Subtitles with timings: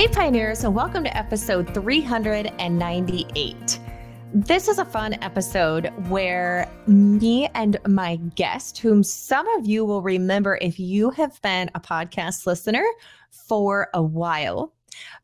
[0.00, 3.80] Hey, Pioneers, and welcome to episode 398.
[4.32, 10.00] This is a fun episode where me and my guest, whom some of you will
[10.00, 12.86] remember if you have been a podcast listener
[13.30, 14.72] for a while,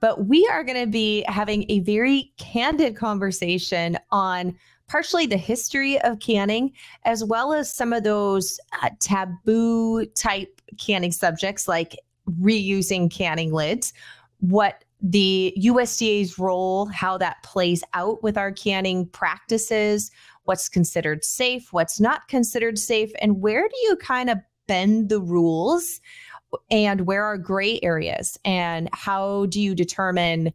[0.01, 4.55] but we are going to be having a very candid conversation on
[4.89, 6.71] partially the history of canning,
[7.07, 11.97] as well as some of those uh, taboo type canning subjects like
[12.43, 13.93] reusing canning lids,
[14.41, 20.11] what the USDA's role, how that plays out with our canning practices,
[20.45, 25.21] what's considered safe, what's not considered safe, and where do you kind of bend the
[25.21, 26.01] rules
[26.71, 30.53] and where are gray areas and how do you determine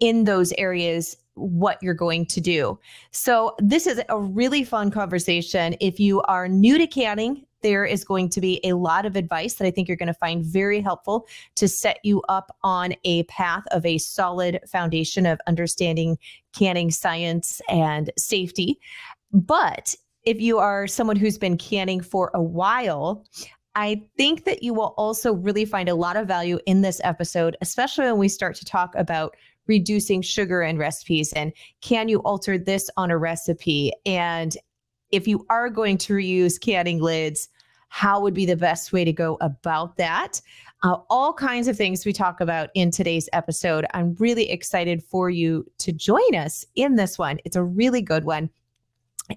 [0.00, 2.78] in those areas what you're going to do.
[3.12, 5.76] So, this is a really fun conversation.
[5.80, 9.54] If you are new to canning, there is going to be a lot of advice
[9.54, 13.24] that I think you're going to find very helpful to set you up on a
[13.24, 16.18] path of a solid foundation of understanding
[16.56, 18.78] canning science and safety.
[19.32, 23.24] But if you are someone who's been canning for a while,
[23.74, 27.56] I think that you will also really find a lot of value in this episode,
[27.60, 32.58] especially when we start to talk about reducing sugar in recipes and can you alter
[32.58, 34.56] this on a recipe and
[35.10, 37.48] if you are going to reuse canning lids,
[37.88, 40.40] how would be the best way to go about that?
[40.82, 43.86] Uh, all kinds of things we talk about in today's episode.
[43.94, 47.38] I'm really excited for you to join us in this one.
[47.44, 48.50] It's a really good one.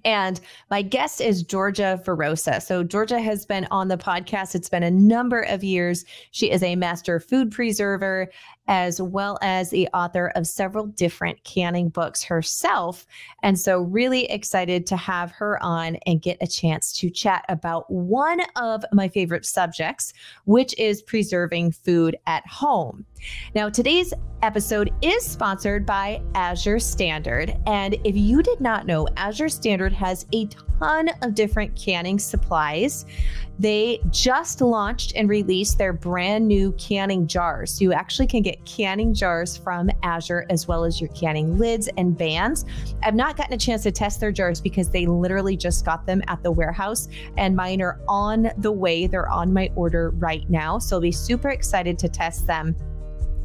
[0.03, 2.61] And my guest is Georgia Varozza.
[2.61, 4.53] So, Georgia has been on the podcast.
[4.53, 6.05] It's been a number of years.
[6.29, 8.29] She is a master food preserver
[8.69, 13.05] as well as the author of several different canning books herself.
[13.43, 17.89] And so, really excited to have her on and get a chance to chat about
[17.91, 20.13] one of my favorite subjects,
[20.45, 23.05] which is preserving food at home.
[23.55, 27.57] Now, today's episode is sponsored by Azure Standard.
[27.67, 30.47] And if you did not know, Azure Standard has a
[30.79, 33.05] ton of different canning supplies.
[33.59, 37.81] They just launched and released their brand new canning jars.
[37.81, 42.17] You actually can get canning jars from Azure as well as your canning lids and
[42.17, 42.63] bands.
[43.03, 46.23] I've not gotten a chance to test their jars because they literally just got them
[46.27, 49.07] at the warehouse and mine are on the way.
[49.07, 50.79] They're on my order right now.
[50.79, 52.77] So I'll be super excited to test them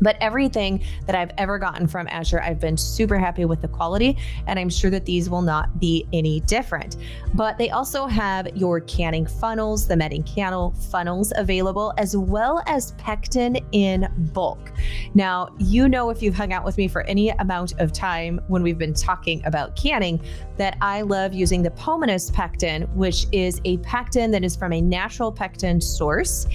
[0.00, 4.16] but everything that I've ever gotten from Azure, I've been super happy with the quality,
[4.46, 6.96] and I'm sure that these will not be any different.
[7.34, 13.58] But they also have your canning funnels, the Medencannel funnels available, as well as pectin
[13.72, 14.72] in bulk.
[15.14, 18.62] Now, you know, if you've hung out with me for any amount of time when
[18.62, 20.20] we've been talking about canning,
[20.56, 24.80] that I love using the Pomona's pectin, which is a pectin that is from a
[24.80, 26.46] natural pectin source,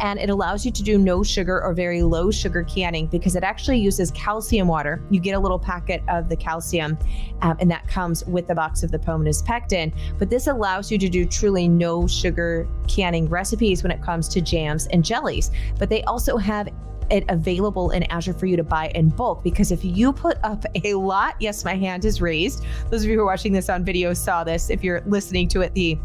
[0.00, 3.44] and it allows you to do no sugar or very low sugar canning because it
[3.44, 5.02] actually uses calcium water.
[5.10, 6.98] You get a little packet of the calcium,
[7.42, 9.92] um, and that comes with the box of the Pomona's pectin.
[10.18, 14.40] But this allows you to do truly no sugar canning recipes when it comes to
[14.40, 15.50] jams and jellies.
[15.78, 16.68] But they also have
[17.10, 20.64] it available in Azure for you to buy in bulk because if you put up
[20.84, 22.64] a lot, yes, my hand is raised.
[22.90, 24.70] Those of you who are watching this on video saw this.
[24.70, 25.98] If you're listening to it the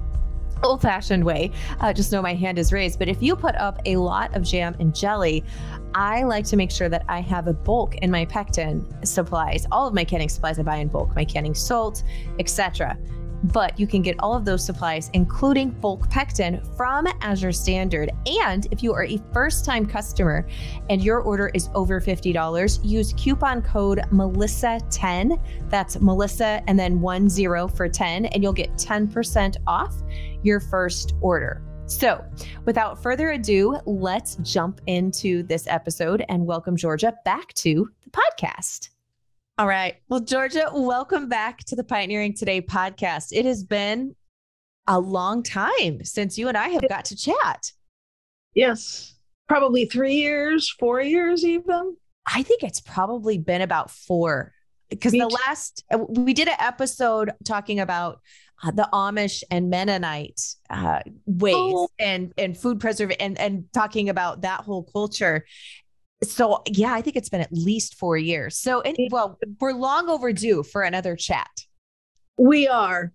[0.64, 1.52] old fashioned way,
[1.82, 3.00] uh, just know my hand is raised.
[3.00, 5.44] But if you put up a lot of jam and jelly,
[5.96, 9.66] I like to make sure that I have a bulk in my pectin supplies.
[9.72, 12.04] All of my canning supplies I buy in bulk, my canning salt,
[12.40, 12.98] etc
[13.44, 18.12] but you can get all of those supplies, including bulk pectin, from Azure Standard.
[18.26, 20.48] And if you are a first time customer
[20.90, 25.40] and your order is over $50, use coupon code Melissa10.
[25.70, 29.94] That's Melissa and then one zero for 10, and you'll get 10% off
[30.42, 31.62] your first order.
[31.86, 32.24] So,
[32.66, 38.90] without further ado, let's jump into this episode and welcome Georgia back to the podcast.
[39.58, 39.98] All right.
[40.08, 43.28] Well, Georgia, welcome back to the Pioneering Today podcast.
[43.32, 44.16] It has been
[44.88, 47.72] a long time since you and I have got to chat.
[48.56, 49.16] Yes.
[49.50, 51.98] Probably three years, four years, even.
[52.26, 54.54] I think it's probably been about four
[54.90, 58.22] because the last we did an episode talking about
[58.72, 61.90] the Amish and Mennonite uh, ways oh.
[62.00, 65.46] and and food preservation and and talking about that whole culture
[66.24, 68.58] so yeah, I think it's been at least four years.
[68.58, 68.82] So
[69.12, 71.50] well, we're long overdue for another chat.
[72.38, 73.14] We are.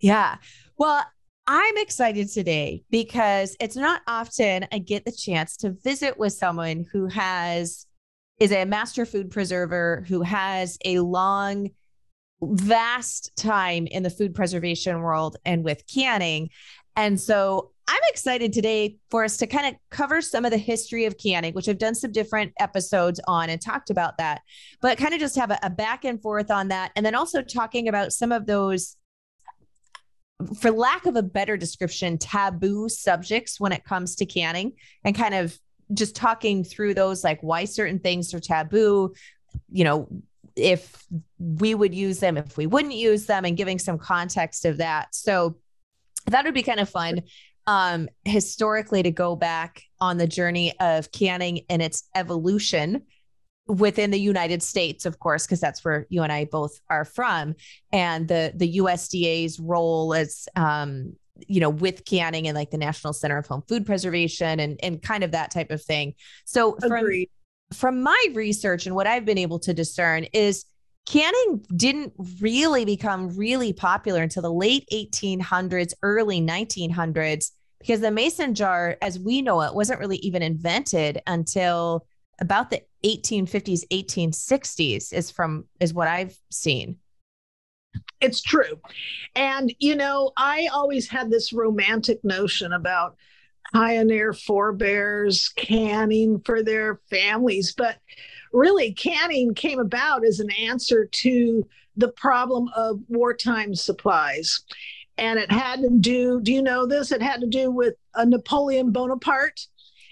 [0.00, 0.36] Yeah.
[0.76, 1.04] Well,
[1.46, 6.86] I'm excited today because it's not often I get the chance to visit with someone
[6.92, 7.86] who has
[8.40, 11.70] is a master food preserver who has a long
[12.52, 16.50] vast time in the food preservation world and with canning.
[16.96, 21.04] And so I'm excited today for us to kind of cover some of the history
[21.04, 24.40] of canning, which I've done some different episodes on and talked about that,
[24.80, 26.92] but kind of just have a, a back and forth on that.
[26.96, 28.96] And then also talking about some of those
[30.60, 34.72] for lack of a better description, taboo subjects when it comes to canning
[35.04, 35.58] and kind of
[35.92, 39.14] just talking through those, like why certain things are taboo,
[39.70, 40.08] you know,
[40.56, 41.04] if
[41.38, 45.14] we would use them, if we wouldn't use them, and giving some context of that.
[45.14, 45.56] So
[46.26, 47.22] that would be kind of fun
[47.66, 53.02] um historically to go back on the journey of canning and its evolution
[53.66, 57.54] within the United States, of course, because that's where you and I both are from,
[57.92, 61.16] and the the USDA's role as um,
[61.46, 65.02] you know with canning and like the National Center of Home Food Preservation and and
[65.02, 66.14] kind of that type of thing.
[66.44, 67.30] So Agreed.
[67.74, 70.64] From my research and what I've been able to discern is
[71.06, 77.50] canning didn't really become really popular until the late 1800s, early 1900s
[77.84, 82.06] because the mason jar as we know it wasn't really even invented until
[82.40, 86.96] about the 1850s 1860s is from is what i've seen.
[88.20, 88.80] It's true.
[89.36, 93.16] And you know i always had this romantic notion about
[93.72, 97.74] pioneer forebears canning for their families.
[97.76, 97.98] But
[98.52, 101.66] really canning came about as an answer to
[101.96, 104.60] the problem of wartime supplies.
[105.16, 107.12] And it had to do do you know this?
[107.12, 109.66] It had to do with a napoleon bonaparte?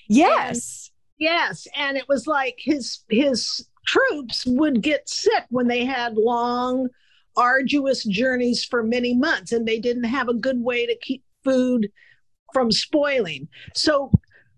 [0.09, 0.91] Yes.
[1.19, 6.89] Yes, and it was like his his troops would get sick when they had long
[7.37, 11.89] arduous journeys for many months and they didn't have a good way to keep food
[12.53, 13.49] from spoiling.
[13.75, 14.11] So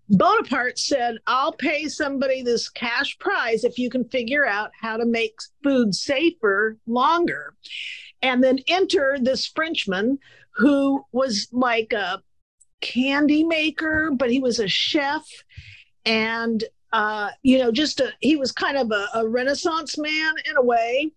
[0.09, 5.05] Bonaparte said, I'll pay somebody this cash prize if you can figure out how to
[5.05, 7.53] make food safer longer.
[8.21, 10.19] And then enter this Frenchman
[10.51, 12.21] who was like a
[12.81, 15.25] candy maker, but he was a chef
[16.05, 16.63] and
[16.93, 20.63] uh, you know, just a, he was kind of a, a renaissance man in a
[20.63, 21.11] way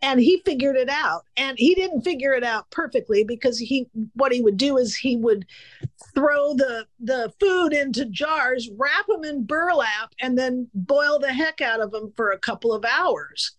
[0.00, 1.24] and he figured it out.
[1.36, 5.16] And he didn't figure it out perfectly because he what he would do is he
[5.16, 5.46] would
[6.14, 11.60] throw the the food into jars wrap them in burlap and then boil the heck
[11.60, 13.52] out of them for a couple of hours.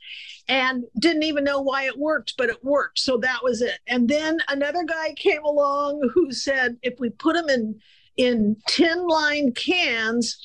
[0.47, 3.00] And didn't even know why it worked but it worked.
[3.00, 3.80] So that was it.
[3.88, 7.80] And then another guy came along who said if we put them in
[8.18, 10.38] in tin lined cans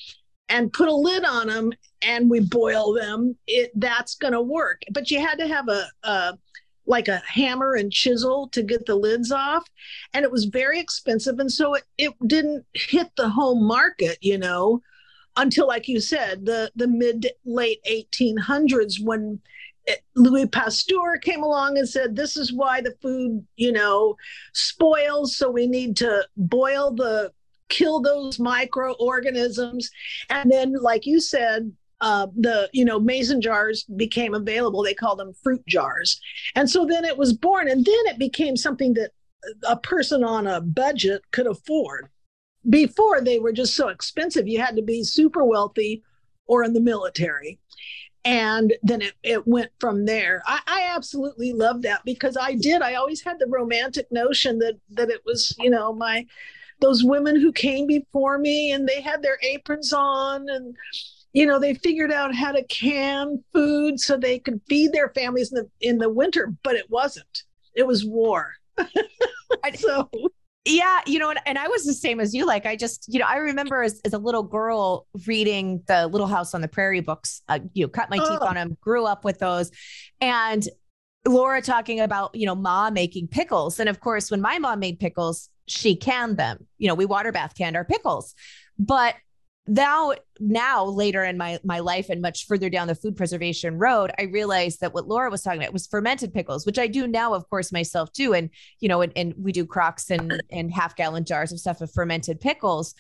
[0.49, 1.73] and put a lid on them
[2.05, 5.87] and we boil them it that's going to work but you had to have a,
[6.03, 6.39] a
[6.87, 9.65] like a hammer and chisel to get the lids off
[10.13, 14.39] and it was very expensive and so it, it didn't hit the home market you
[14.39, 14.83] know
[15.37, 19.41] until like you said the the mid late 1800s when
[19.87, 24.17] it, Louis Pasteur came along and said this is why the food you know
[24.53, 27.33] spoils so we need to boil the
[27.69, 29.91] kill those microorganisms.
[30.31, 34.83] And then, like you said, uh, the you know mason jars became available.
[34.83, 36.21] They call them fruit jars,
[36.55, 39.11] and so then it was born, and then it became something that
[39.69, 42.09] a person on a budget could afford.
[42.69, 46.03] Before they were just so expensive, you had to be super wealthy
[46.47, 47.59] or in the military.
[48.25, 50.43] And then it, it went from there.
[50.47, 52.81] I, I absolutely love that because I did.
[52.81, 56.27] I always had the romantic notion that that it was, you know, my
[56.81, 60.75] those women who came before me and they had their aprons on and
[61.35, 65.53] you know they figured out how to can food so they could feed their families
[65.53, 68.55] in the in the winter but it wasn't it was war
[69.75, 70.09] so
[70.65, 73.19] yeah you know and, and i was the same as you like i just you
[73.19, 77.01] know i remember as, as a little girl reading the little house on the prairie
[77.01, 78.47] books uh, you know cut my teeth oh.
[78.47, 79.71] on them grew up with those
[80.23, 80.69] and
[81.27, 84.99] laura talking about you know mom making pickles and of course when my mom made
[84.99, 86.67] pickles she canned them.
[86.79, 88.35] You know, we water bath canned our pickles.
[88.79, 89.15] But
[89.67, 94.11] now now later in my my life and much further down the food preservation road
[94.19, 97.33] i realized that what laura was talking about was fermented pickles which i do now
[97.33, 98.35] of course myself too.
[98.35, 101.81] And you know and, and we do crocks and and half gallon jars of stuff
[101.81, 102.95] of fermented pickles.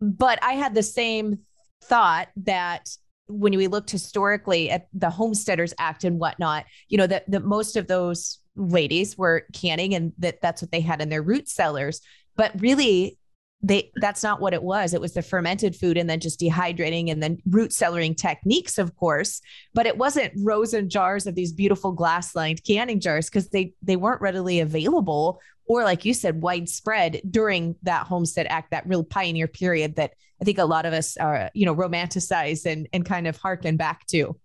[0.00, 1.40] But i had the same
[1.84, 2.88] thought that
[3.26, 7.76] when we looked historically at the homesteaders act and whatnot you know that that most
[7.76, 12.00] of those ladies were canning and that that's what they had in their root cellars.
[12.36, 13.17] But really
[13.60, 14.94] they that's not what it was.
[14.94, 18.94] It was the fermented food and then just dehydrating and then root cellaring techniques of
[18.96, 19.40] course
[19.74, 23.72] but it wasn't rows and jars of these beautiful glass lined canning jars because they
[23.82, 29.04] they weren't readily available or like you said widespread during that homestead act that real
[29.04, 33.04] pioneer period that i think a lot of us are you know romanticize and and
[33.04, 34.36] kind of harken back to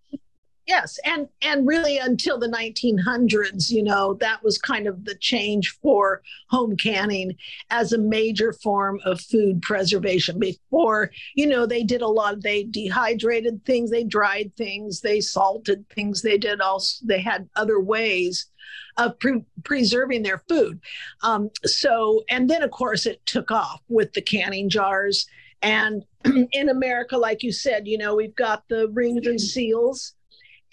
[0.65, 5.77] Yes, and and really until the 1900s, you know, that was kind of the change
[5.81, 7.35] for home canning
[7.69, 10.39] as a major form of food preservation.
[10.39, 12.41] Before, you know, they did a lot.
[12.41, 16.21] They dehydrated things, they dried things, they salted things.
[16.21, 17.05] They did also.
[17.05, 18.47] They had other ways
[18.95, 20.79] of pre- preserving their food.
[21.23, 25.27] Um, so, and then of course it took off with the canning jars.
[25.61, 26.03] And
[26.51, 30.13] in America, like you said, you know, we've got the rings and seals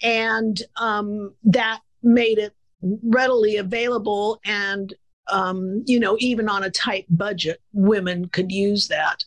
[0.01, 4.93] and um, that made it readily available and
[5.31, 9.23] um, you know even on a tight budget women could use that.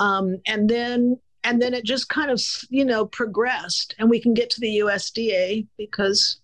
[0.00, 3.94] Um, and then and then it just kind of you know progressed.
[3.98, 6.40] And we can get to the usda because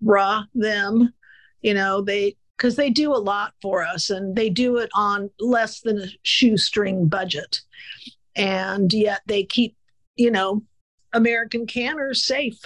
[0.00, 1.12] raw them
[1.60, 5.30] you know they because they do a lot for us and they do it on
[5.40, 7.60] less than a shoestring budget.
[8.36, 9.76] And yet they keep
[10.18, 10.62] you know
[11.14, 12.60] american canners safe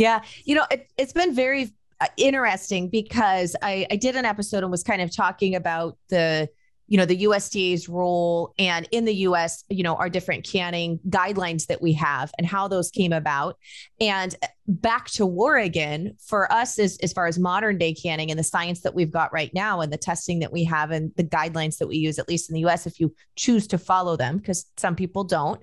[0.00, 0.22] yeah.
[0.44, 4.70] You know, it, has been very uh, interesting because I, I did an episode and
[4.70, 6.48] was kind of talking about the,
[6.88, 11.66] you know, the USDA's role and in the US, you know, our different canning guidelines
[11.66, 13.58] that we have and how those came about.
[14.00, 18.38] And uh, back to Oregon, for us, as, as far as modern day canning and
[18.38, 21.24] the science that we've got right now and the testing that we have and the
[21.24, 24.38] guidelines that we use, at least in the US, if you choose to follow them,
[24.38, 25.60] because some people don't.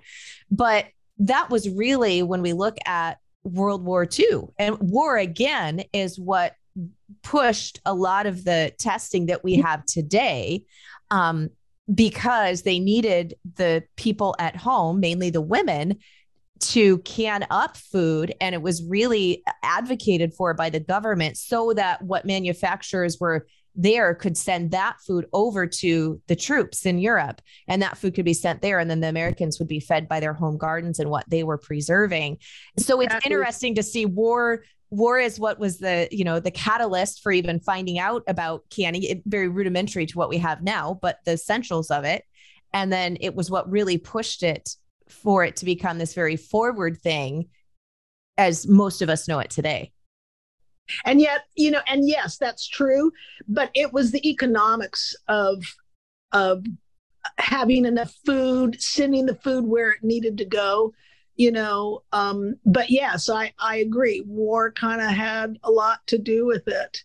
[0.52, 0.86] But
[1.18, 3.18] that was really when we look at
[3.48, 4.44] World War II.
[4.58, 6.54] And war again is what
[7.24, 10.64] pushed a lot of the testing that we have today
[11.10, 11.50] um,
[11.94, 15.98] because they needed the people at home, mainly the women,
[16.60, 18.34] to can up food.
[18.42, 24.16] And it was really advocated for by the government so that what manufacturers were there
[24.16, 28.34] could send that food over to the troops in Europe and that food could be
[28.34, 31.30] sent there and then the Americans would be fed by their home gardens and what
[31.30, 32.40] they were preserving.
[32.78, 33.32] So it's exactly.
[33.32, 37.60] interesting to see war war is what was the you know the catalyst for even
[37.60, 41.92] finding out about canning it, very rudimentary to what we have now but the essentials
[41.92, 42.24] of it
[42.74, 44.78] and then it was what really pushed it
[45.10, 47.50] for it to become this very forward thing
[48.38, 49.92] as most of us know it today
[51.06, 53.12] and yet you know and yes that's true
[53.48, 55.64] but it was the economics of
[56.32, 56.64] of
[57.38, 60.94] having enough food sending the food where it needed to go
[61.36, 66.18] you know um but yes i i agree war kind of had a lot to
[66.18, 67.04] do with it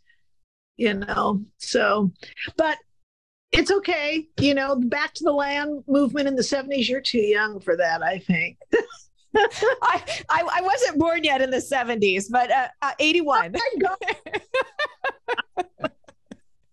[0.76, 2.10] you know so
[2.56, 2.78] but
[3.52, 7.60] it's okay you know back to the land movement in the 70s you're too young
[7.60, 8.56] for that i think
[9.34, 13.54] I, I, I wasn't born yet in the 70s, but uh, uh, 81.
[13.84, 13.96] Oh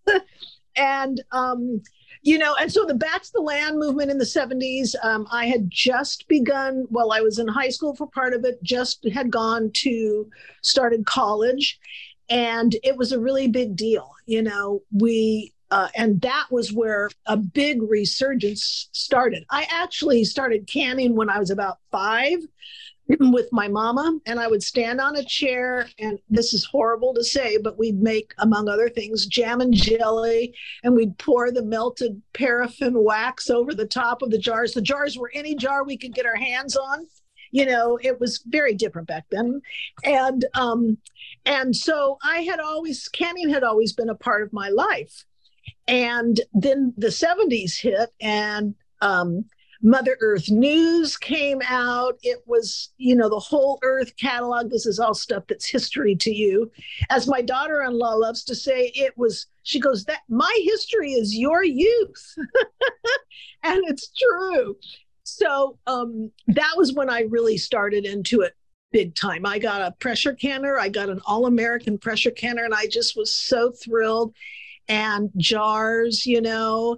[0.75, 1.81] and um,
[2.21, 5.45] you know, and so the Back to the Land movement in the 70s, um, I
[5.45, 9.31] had just begun, well, I was in high school for part of it, just had
[9.31, 10.29] gone to,
[10.61, 11.79] started college,
[12.29, 14.11] and it was a really big deal.
[14.25, 19.45] You know, we uh, and that was where a big resurgence started.
[19.49, 22.39] I actually started canning when I was about five
[23.19, 27.23] with my mama, and I would stand on a chair, and this is horrible to
[27.23, 32.19] say, but we'd make, among other things, jam and jelly, and we'd pour the melted
[32.33, 34.73] paraffin wax over the top of the jars.
[34.73, 37.07] The jars were any jar we could get our hands on.
[37.51, 39.61] You know, it was very different back then,
[40.03, 40.97] and um,
[41.45, 45.25] and so I had always canning had always been a part of my life
[45.89, 49.46] and then the 70s hit, and um,
[49.81, 52.19] Mother Earth News came out.
[52.22, 54.69] It was, you know, the whole Earth catalog.
[54.69, 56.72] This is all stuff that's history to you.
[57.10, 61.13] As my daughter in law loves to say, it was, she goes, that my history
[61.13, 62.36] is your youth.
[63.63, 64.77] and it's true.
[65.24, 68.53] So um, that was when I really started into it
[68.91, 69.43] big time.
[69.43, 73.17] I got a pressure canner, I got an all American pressure canner, and I just
[73.17, 74.36] was so thrilled
[74.89, 76.98] and jars, you know,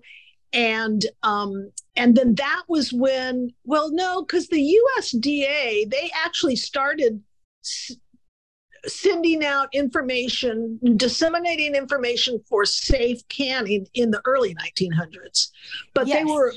[0.53, 7.21] and um, and then that was when well no because the usda they actually started
[7.63, 7.95] s-
[8.85, 15.49] sending out information disseminating information for safe canning in the early 1900s
[15.93, 16.17] but yes.
[16.17, 16.53] they were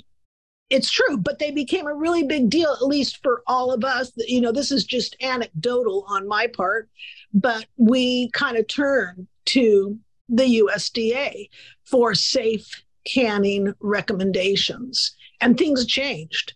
[0.71, 4.11] it's true but they became a really big deal at least for all of us.
[4.17, 6.89] You know this is just anecdotal on my part
[7.35, 11.49] but we kind of turned to the USDA
[11.85, 15.15] for safe canning recommendations.
[15.41, 16.55] And things changed.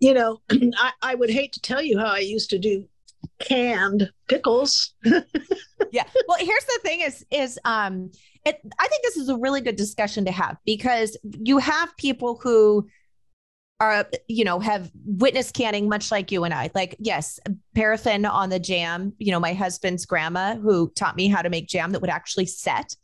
[0.00, 2.88] You know, I, I would hate to tell you how I used to do
[3.38, 4.94] canned pickles.
[5.04, 6.04] yeah.
[6.28, 8.10] Well, here's the thing is is um
[8.44, 12.40] it, I think this is a really good discussion to have because you have people
[12.42, 12.88] who
[13.78, 16.70] are you know have witnessed canning much like you and I.
[16.74, 17.38] Like yes,
[17.74, 19.12] paraffin on the jam.
[19.18, 22.46] You know, my husband's grandma who taught me how to make jam that would actually
[22.46, 22.96] set.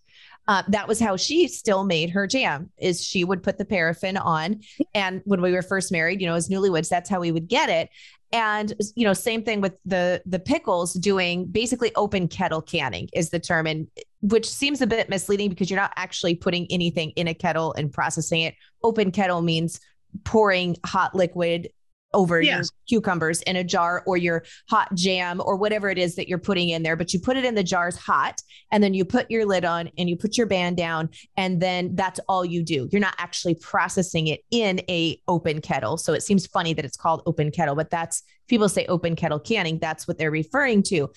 [0.49, 4.17] Uh, that was how she still made her jam is she would put the paraffin
[4.17, 4.59] on
[4.95, 7.69] and when we were first married you know as newlyweds that's how we would get
[7.69, 7.90] it.
[8.33, 13.31] And you know same thing with the the pickles doing basically open kettle canning is
[13.31, 13.87] the term and
[14.21, 17.93] which seems a bit misleading because you're not actually putting anything in a kettle and
[17.93, 18.55] processing it.
[18.83, 19.81] Open kettle means
[20.25, 21.69] pouring hot liquid
[22.15, 22.71] over yes.
[22.88, 26.38] your cucumbers in a jar or your hot jam or whatever it is that you're
[26.38, 29.31] putting in there but you put it in the jars hot and then you put
[29.31, 32.88] your lid on and you put your band down and then that's all you do.
[32.91, 35.97] You're not actually processing it in a open kettle.
[35.97, 39.41] So it seems funny that it's called open kettle but that's people say open kettle
[39.41, 41.11] canning that's what they're referring to.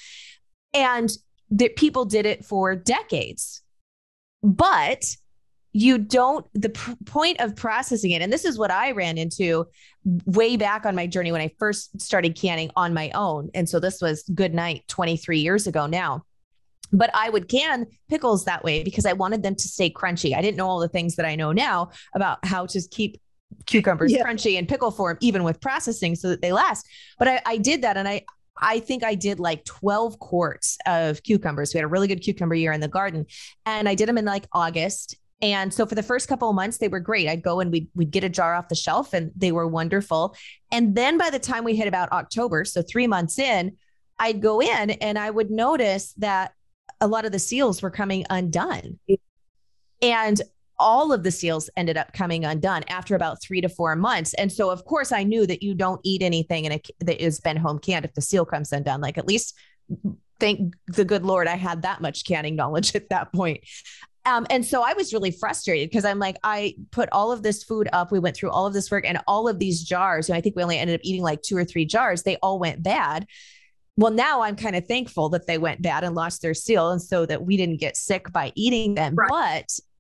[0.74, 1.10] And
[1.52, 3.62] that people did it for decades.
[4.42, 5.16] But
[5.74, 9.66] you don't the pr- point of processing it and this is what i ran into
[10.26, 13.80] way back on my journey when i first started canning on my own and so
[13.80, 16.24] this was good night 23 years ago now
[16.92, 20.42] but i would can pickles that way because i wanted them to stay crunchy i
[20.42, 23.22] didn't know all the things that i know now about how to keep
[23.66, 24.24] cucumbers yeah.
[24.24, 26.88] crunchy and pickle form even with processing so that they last
[27.20, 28.24] but I, I did that and i
[28.62, 31.74] I think I did like 12 quarts of cucumbers.
[31.74, 33.26] We had a really good cucumber year in the garden.
[33.66, 35.18] And I did them in like August.
[35.42, 37.28] And so for the first couple of months, they were great.
[37.28, 40.36] I'd go and we'd, we'd get a jar off the shelf and they were wonderful.
[40.72, 43.78] And then by the time we hit about October, so three months in,
[44.20, 46.54] I'd go in and I would notice that
[47.00, 49.00] a lot of the seals were coming undone.
[50.04, 50.42] And
[50.78, 54.34] all of the seals ended up coming undone after about three to four months.
[54.36, 57.40] And so, of course, I knew that you don't eat anything in a, that has
[57.40, 59.00] been home canned if the seal comes undone.
[59.00, 59.56] Like, at least
[60.40, 63.64] thank the good Lord I had that much canning knowledge at that point.
[64.26, 67.64] Um, and so I was really frustrated because I'm like, I put all of this
[67.64, 68.12] food up.
[68.12, 70.30] We went through all of this work and all of these jars.
[70.30, 72.24] And I think we only ended up eating like two or three jars.
[72.24, 73.26] They all went bad.
[73.98, 76.92] Well, now I'm kind of thankful that they went bad and lost their seal.
[76.92, 79.16] And so that we didn't get sick by eating them.
[79.16, 79.30] Right.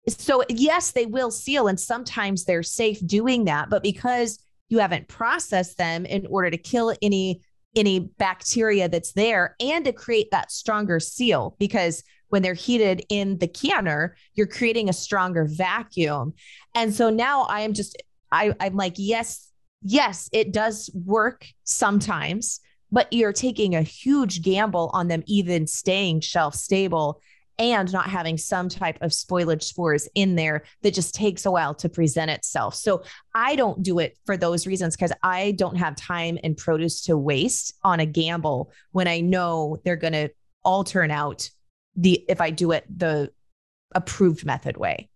[0.07, 1.67] But so, yes, they will seal.
[1.67, 3.69] And sometimes they're safe doing that.
[3.69, 7.41] But because you haven't processed them in order to kill any
[7.73, 13.37] any bacteria that's there and to create that stronger seal because when they're heated in
[13.37, 16.33] the canner, you're creating a stronger vacuum.
[16.73, 19.51] And so now I am just, I, I'm like, yes,
[19.83, 26.21] yes, it does work sometimes, but you're taking a huge gamble on them even staying
[26.21, 27.21] shelf stable
[27.59, 31.75] and not having some type of spoilage spores in there that just takes a while
[31.75, 32.75] to present itself.
[32.75, 33.03] So
[33.35, 37.17] I don't do it for those reasons because I don't have time and produce to
[37.17, 40.29] waste on a gamble when I know they're going to
[40.63, 41.49] all turn out
[41.95, 43.31] the if I do it the
[43.93, 45.09] approved method way.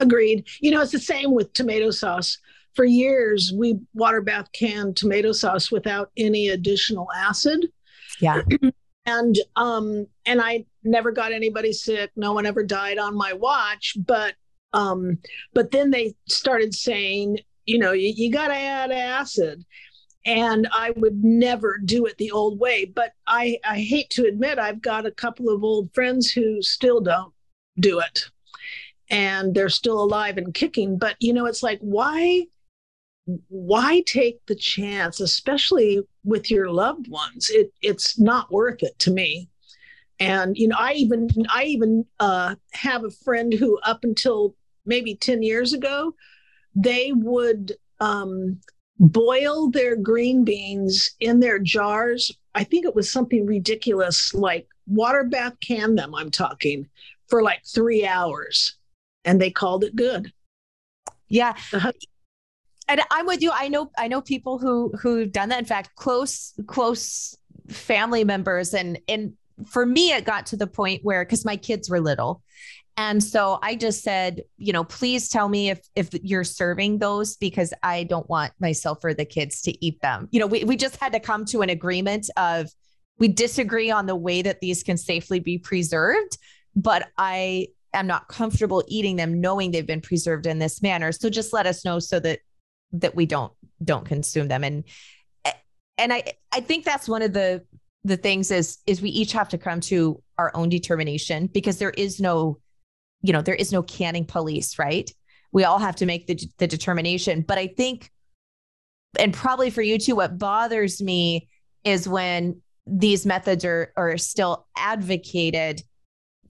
[0.00, 0.46] Agreed.
[0.60, 2.38] You know, it's the same with tomato sauce.
[2.74, 7.66] For years, we water bath canned tomato sauce without any additional acid.
[8.20, 8.42] Yeah.
[9.06, 12.10] and um and I never got anybody sick.
[12.14, 14.34] No one ever died on my watch, but
[14.72, 15.18] um
[15.54, 19.64] but then they started saying, you know, you, you got to add acid
[20.28, 22.84] and I would never do it the old way.
[22.84, 27.00] But I, I hate to admit, I've got a couple of old friends who still
[27.00, 27.32] don't
[27.80, 28.26] do it,
[29.08, 30.98] and they're still alive and kicking.
[30.98, 32.44] But you know, it's like why,
[33.48, 37.48] why take the chance, especially with your loved ones?
[37.48, 39.48] It it's not worth it to me.
[40.20, 45.14] And you know, I even I even uh, have a friend who, up until maybe
[45.14, 46.14] ten years ago,
[46.74, 48.60] they would um,
[48.98, 52.32] boil their green beans in their jars.
[52.54, 56.88] I think it was something ridiculous, like water bath can them, I'm talking,
[57.28, 58.76] for like three hours.
[59.24, 60.32] And they called it good.
[61.28, 61.54] Yeah.
[61.72, 61.92] Uh-huh.
[62.88, 63.50] And I'm with you.
[63.52, 65.58] I know I know people who who've done that.
[65.58, 67.36] In fact, close, close
[67.68, 68.72] family members.
[68.72, 69.34] And and
[69.66, 72.42] for me, it got to the point where because my kids were little
[72.98, 77.36] and so I just said, you know, please tell me if if you're serving those
[77.36, 80.28] because I don't want myself or the kids to eat them.
[80.32, 82.68] You know, we, we just had to come to an agreement of
[83.20, 86.38] we disagree on the way that these can safely be preserved,
[86.74, 91.12] but I am not comfortable eating them knowing they've been preserved in this manner.
[91.12, 92.40] So just let us know so that
[92.94, 93.52] that we don't
[93.84, 94.64] don't consume them.
[94.64, 94.82] And
[95.98, 97.64] and I I think that's one of the
[98.02, 101.90] the things is is we each have to come to our own determination because there
[101.90, 102.58] is no
[103.22, 105.10] you know, there is no canning police, right?
[105.52, 107.42] We all have to make the, the determination.
[107.42, 108.10] But I think,
[109.18, 111.48] and probably for you too, what bothers me
[111.84, 115.82] is when these methods are, are still advocated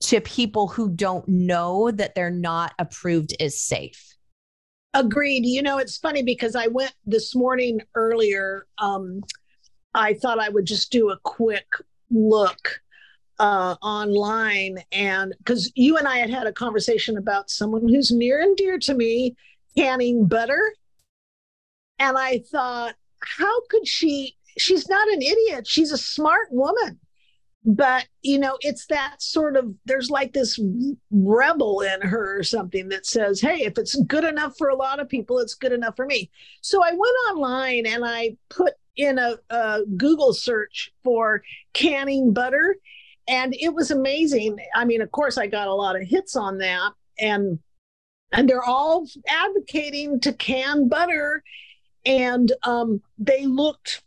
[0.00, 4.14] to people who don't know that they're not approved as safe.
[4.94, 5.44] Agreed.
[5.44, 8.66] You know, it's funny because I went this morning earlier.
[8.78, 9.22] Um,
[9.94, 11.66] I thought I would just do a quick
[12.10, 12.80] look
[13.38, 18.40] uh, online, and because you and I had had a conversation about someone who's near
[18.40, 19.36] and dear to me
[19.76, 20.72] canning butter,
[21.98, 24.36] and I thought, how could she?
[24.56, 25.66] She's not an idiot.
[25.66, 26.98] She's a smart woman
[27.64, 30.58] but you know it's that sort of there's like this
[31.10, 35.00] rebel in her or something that says hey if it's good enough for a lot
[35.00, 36.30] of people it's good enough for me
[36.62, 41.42] so i went online and i put in a, a google search for
[41.74, 42.76] canning butter
[43.28, 46.58] and it was amazing i mean of course i got a lot of hits on
[46.58, 47.58] that and
[48.32, 51.42] and they're all advocating to can butter
[52.04, 54.02] and um, they looked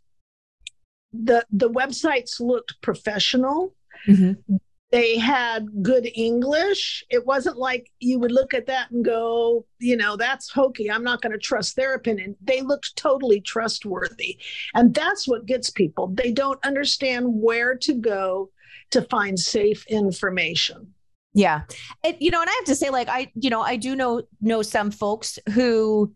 [1.12, 3.74] the the websites looked professional.
[4.08, 4.56] Mm-hmm.
[4.90, 7.02] They had good English.
[7.08, 10.90] It wasn't like you would look at that and go, you know, that's hokey.
[10.90, 12.36] I'm not going to trust their opinion.
[12.42, 14.36] They looked totally trustworthy.
[14.74, 16.08] And that's what gets people.
[16.08, 18.50] They don't understand where to go
[18.92, 20.94] to find safe information.
[21.34, 21.62] Yeah.
[22.04, 24.22] It, you know, and I have to say, like, I, you know, I do know
[24.40, 26.12] know some folks who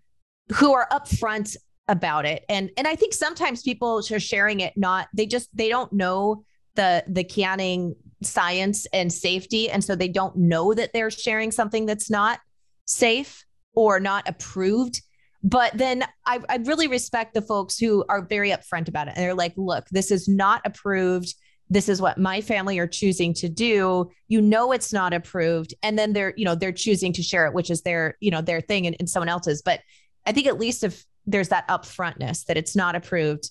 [0.54, 1.56] who are upfront
[1.88, 2.44] about it.
[2.48, 6.44] And and i think sometimes people are sharing it not they just they don't know
[6.74, 9.70] the the canning science and safety.
[9.70, 12.40] And so they don't know that they're sharing something that's not
[12.84, 15.02] safe or not approved.
[15.42, 19.14] But then I, I really respect the folks who are very upfront about it.
[19.16, 21.34] And they're like look this is not approved
[21.68, 24.11] this is what my family are choosing to do.
[24.29, 25.74] You know it's not approved.
[25.83, 28.40] And then they're you know they're choosing to share it which is their you know
[28.40, 29.62] their thing and, and someone else's.
[29.62, 29.81] But
[30.26, 33.50] i think at least if there's that upfrontness that it's not approved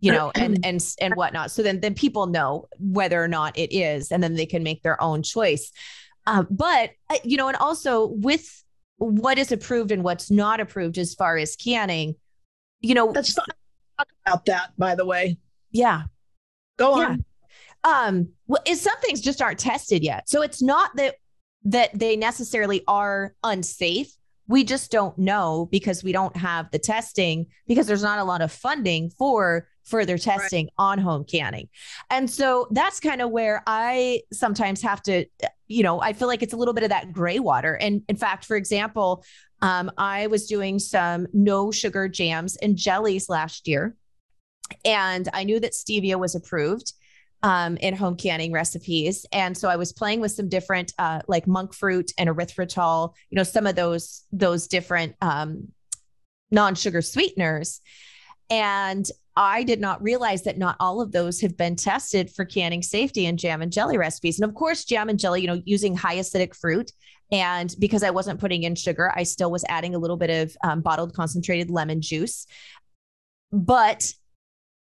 [0.00, 1.50] you know and and and whatnot.
[1.50, 4.82] So then then people know whether or not it is and then they can make
[4.82, 5.72] their own choice.
[6.26, 8.64] Uh, but uh, you know and also with
[8.98, 12.16] what is approved and what's not approved as far as canning
[12.80, 13.46] you know let's talk
[14.26, 15.38] about that by the way.
[15.70, 16.02] Yeah.
[16.76, 17.00] Go on.
[17.00, 17.16] yeah.
[17.84, 21.16] Um well is some things just aren't tested yet so it's not that
[21.64, 24.12] that they necessarily are unsafe
[24.48, 28.40] we just don't know because we don't have the testing because there's not a lot
[28.40, 30.72] of funding for further testing right.
[30.78, 31.68] on home canning.
[32.10, 35.26] And so that's kind of where I sometimes have to,
[35.66, 37.74] you know, I feel like it's a little bit of that gray water.
[37.74, 39.24] And in fact, for example,
[39.60, 43.96] um, I was doing some no sugar jams and jellies last year.
[44.84, 46.92] And I knew that stevia was approved
[47.42, 49.24] um, in home canning recipes.
[49.32, 53.36] And so I was playing with some different, uh, like monk fruit and erythritol, you
[53.36, 55.68] know, some of those those different um,
[56.50, 57.80] non-sugar sweeteners.
[58.50, 62.82] And I did not realize that not all of those have been tested for canning
[62.82, 64.40] safety in jam and jelly recipes.
[64.40, 66.90] And of course, jam and jelly, you know, using high acidic fruit.
[67.30, 70.56] And because I wasn't putting in sugar, I still was adding a little bit of
[70.64, 72.46] um, bottled concentrated lemon juice.
[73.52, 74.12] But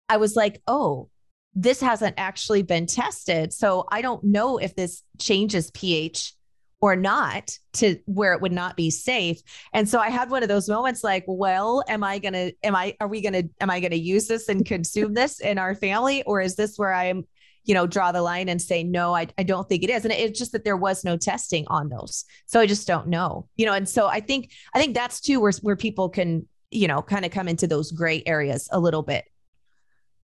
[0.09, 1.11] I was like, oh,
[1.55, 3.53] this hasn't actually been tested.
[3.53, 6.35] So I don't know if this changes pH
[6.81, 9.43] or not to where it would not be safe.
[9.73, 12.75] And so I had one of those moments like, well, am I going to, am
[12.75, 15.59] I, are we going to, am I going to use this and consume this in
[15.59, 16.23] our family?
[16.23, 17.27] Or is this where I'm,
[17.65, 20.05] you know, draw the line and say, no, I, I don't think it is.
[20.05, 22.25] And it's just that there was no testing on those.
[22.47, 25.41] So I just don't know, you know, and so I think, I think that's too
[25.41, 29.03] where, where people can, you know, kind of come into those gray areas a little
[29.03, 29.27] bit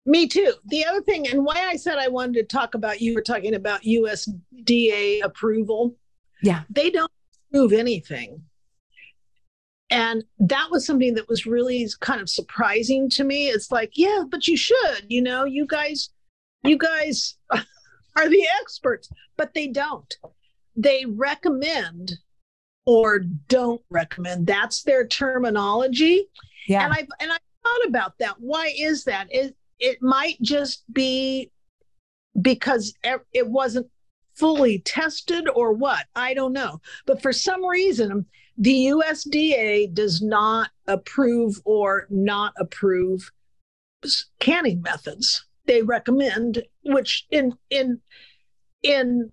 [0.05, 0.53] me too.
[0.65, 3.53] The other thing, and why I said I wanted to talk about, you were talking
[3.53, 5.95] about USDA approval.
[6.41, 6.63] Yeah.
[6.69, 7.11] They don't
[7.49, 8.43] approve anything.
[9.91, 13.49] And that was something that was really kind of surprising to me.
[13.49, 16.09] It's like, yeah, but you should, you know, you guys,
[16.63, 20.15] you guys are the experts, but they don't.
[20.77, 22.13] They recommend
[22.85, 24.47] or don't recommend.
[24.47, 26.29] That's their terminology.
[26.67, 26.85] Yeah.
[26.85, 28.35] And I've and I thought about that.
[28.39, 29.27] Why is that?
[29.29, 31.51] It, it might just be
[32.41, 33.87] because it wasn't
[34.35, 36.79] fully tested or what i don't know.
[37.05, 38.25] But for some reason
[38.57, 43.31] the usda does not approve or not approve
[44.39, 45.45] canning methods.
[45.65, 47.99] They recommend which in in
[48.83, 49.31] in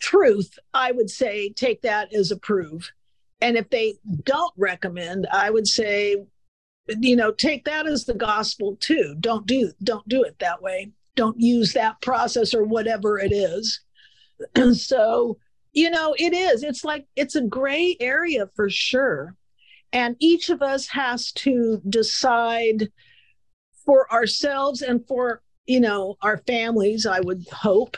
[0.00, 2.92] truth i would say take that as approve.
[3.40, 6.16] And if they don't recommend i would say
[7.00, 9.14] you know take that as the gospel too.
[9.20, 10.90] Don't do don't do it that way.
[11.14, 13.80] Don't use that process or whatever it is.
[14.54, 15.38] And so
[15.72, 16.62] you know it is.
[16.62, 19.34] It's like it's a gray area for sure.
[19.92, 22.88] And each of us has to decide
[23.84, 27.96] for ourselves and for you know our families i would hope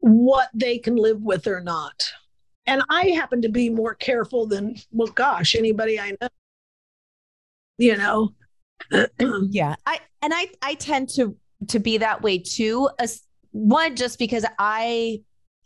[0.00, 2.10] what they can live with or not.
[2.66, 6.28] And i happen to be more careful than well gosh anybody i know
[7.78, 8.30] you know.
[9.50, 9.74] yeah.
[9.86, 11.36] I and I I tend to
[11.68, 12.88] to be that way too.
[12.98, 15.20] As one, just because I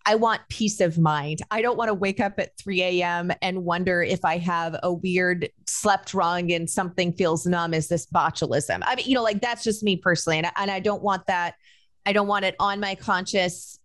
[0.05, 1.42] I want peace of mind.
[1.51, 3.31] I don't want to wake up at 3 a.m.
[3.40, 7.72] and wonder if I have a weird slept wrong and something feels numb.
[7.72, 8.81] Is this botulism?
[8.85, 10.38] I mean, you know, like that's just me personally.
[10.38, 11.55] And, and I don't want that.
[12.05, 13.79] I don't want it on my conscious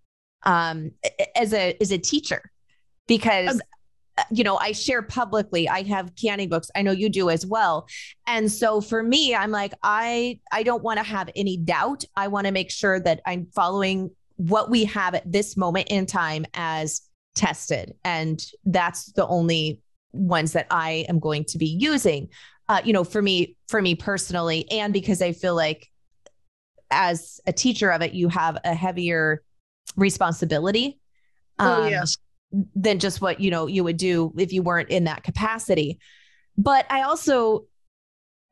[0.43, 0.91] um,
[1.35, 2.51] as a as a teacher
[3.07, 3.61] because
[4.31, 5.67] you know I share publicly.
[5.69, 6.69] I have canning books.
[6.75, 7.87] I know you do as well.
[8.25, 12.03] And so for me, I'm like I I don't want to have any doubt.
[12.15, 16.05] I want to make sure that I'm following what we have at this moment in
[16.05, 17.01] time as
[17.35, 17.93] tested.
[18.03, 19.81] And that's the only
[20.13, 22.29] ones that I am going to be using.
[22.69, 25.89] Uh, you know, for me, for me personally, and because I feel like
[26.91, 29.41] as a teacher of it, you have a heavier
[29.95, 30.99] responsibility.
[31.59, 32.17] Oh, um, oh, yes.
[32.51, 35.99] Than just what, you know, you would do if you weren't in that capacity.
[36.57, 37.65] But I also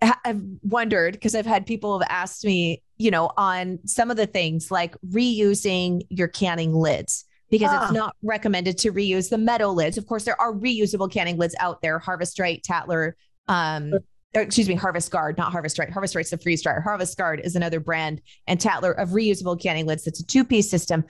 [0.02, 4.28] have wondered because I've had people have asked me, you know, on some of the
[4.28, 7.84] things like reusing your canning lids because ah.
[7.84, 9.98] it's not recommended to reuse the metal lids.
[9.98, 13.16] Of course, there are reusable canning lids out there, Harvest Right, Tattler,
[13.48, 13.94] um,
[14.42, 15.90] excuse me, Harvest Guard, not Harvest Right.
[15.90, 16.82] Harvest Right's a freeze dryer.
[16.82, 20.06] Harvest Guard is another brand and Tattler of reusable canning lids.
[20.08, 21.04] It's a two piece system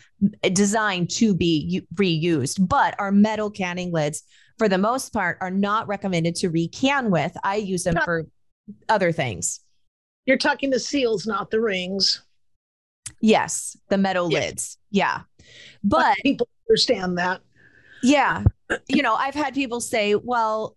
[0.43, 4.23] eh, designed to be reused, but our metal canning lids,
[4.57, 7.35] for the most part, are not recommended to recan with.
[7.43, 8.27] I use them for
[8.89, 9.61] other things.
[10.25, 12.23] You're talking the seals, not the rings.
[13.21, 14.43] Yes, the metal yes.
[14.43, 14.77] lids.
[14.91, 15.21] Yeah.
[15.83, 17.41] But people understand that.
[18.01, 18.43] Yeah.
[18.87, 20.75] you know, I've had people say, well,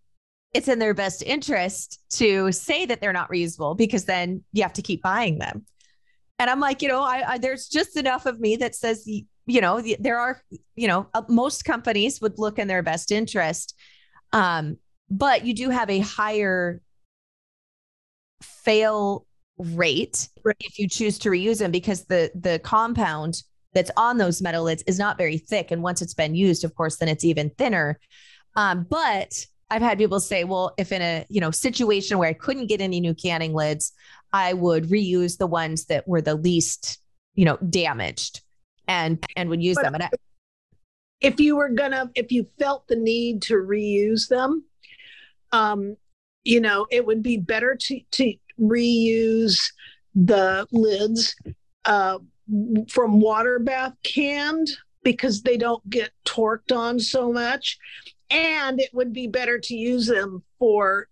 [0.55, 4.73] it's in their best interest to say that they're not reusable because then you have
[4.75, 5.65] to keep buying them.
[6.39, 9.61] And I'm like, you know, I, I there's just enough of me that says, you
[9.61, 10.41] know, there are,
[10.77, 13.75] you know, uh, most companies would look in their best interest.
[14.33, 14.79] Um,
[15.11, 16.81] but you do have a higher
[18.43, 19.27] fail
[19.59, 20.57] rate right.
[20.61, 23.43] if you choose to reuse them because the the compound
[23.75, 26.75] that's on those metal lids is not very thick and once it's been used of
[26.77, 27.99] course then it's even thinner
[28.55, 32.33] um, but i've had people say well if in a you know situation where i
[32.33, 33.93] couldn't get any new canning lids
[34.33, 36.99] i would reuse the ones that were the least
[37.35, 38.43] you know damaged
[38.87, 40.11] and and would use but them and I,
[41.21, 44.65] if you were gonna if you felt the need to reuse them
[45.53, 45.97] um
[46.45, 49.61] you know it would be better to to reuse
[50.15, 51.37] the lids
[51.85, 52.19] uh,
[52.89, 54.69] from water bath canned
[55.03, 57.79] because they don't get torqued on so much.
[58.31, 61.09] And it would be better to use them for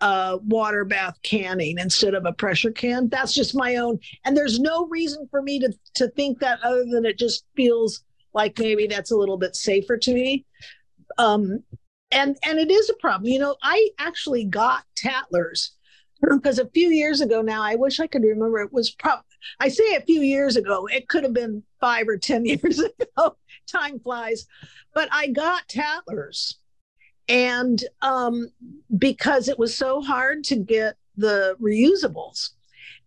[0.00, 3.08] uh, water bath canning instead of a pressure can.
[3.08, 3.98] That's just my own.
[4.24, 8.02] And there's no reason for me to, to think that other than it just feels
[8.34, 10.46] like maybe that's a little bit safer to me.
[11.18, 11.62] Um,
[12.10, 13.30] and and it is a problem.
[13.30, 15.72] You know, I actually got Tattlers
[16.20, 19.24] because a few years ago now, I wish I could remember it was probably,
[19.60, 23.36] I say a few years ago, it could have been five or 10 years ago.
[23.68, 24.46] Time flies.
[24.94, 26.58] But I got Tattlers.
[27.28, 28.48] And um,
[28.96, 32.50] because it was so hard to get the reusables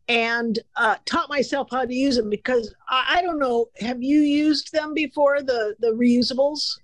[0.08, 4.20] and uh, taught myself how to use them because I, I, don't know, have you
[4.20, 6.78] used them before, the, the reusables?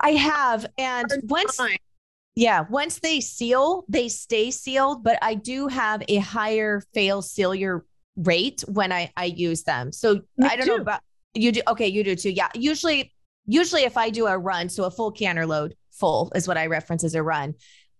[0.00, 0.66] I have.
[0.76, 1.56] And once.
[1.56, 1.76] Time
[2.34, 7.84] yeah, once they seal, they stay sealed, but I do have a higher fail sealer
[8.16, 9.92] rate when I I use them.
[9.92, 10.76] So Me I don't too.
[10.76, 11.00] know about
[11.34, 12.30] you do okay, you do too.
[12.30, 12.48] Yeah.
[12.54, 13.12] Usually
[13.46, 16.66] usually if I do a run, so a full canner load, full is what I
[16.66, 17.54] reference as a run.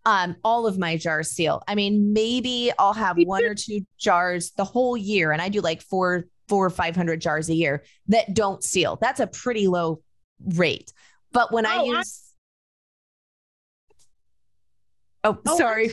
[0.05, 1.63] Um, all of my jars seal.
[1.69, 5.61] I mean, maybe I'll have one or two jars the whole year, and I do
[5.61, 8.99] like four, four or five hundred jars a year that don't seal.
[9.01, 10.03] That's a pretty low
[10.45, 10.93] rate.
[11.31, 12.33] But when oh, I use
[15.25, 15.91] Oh, oh sorry.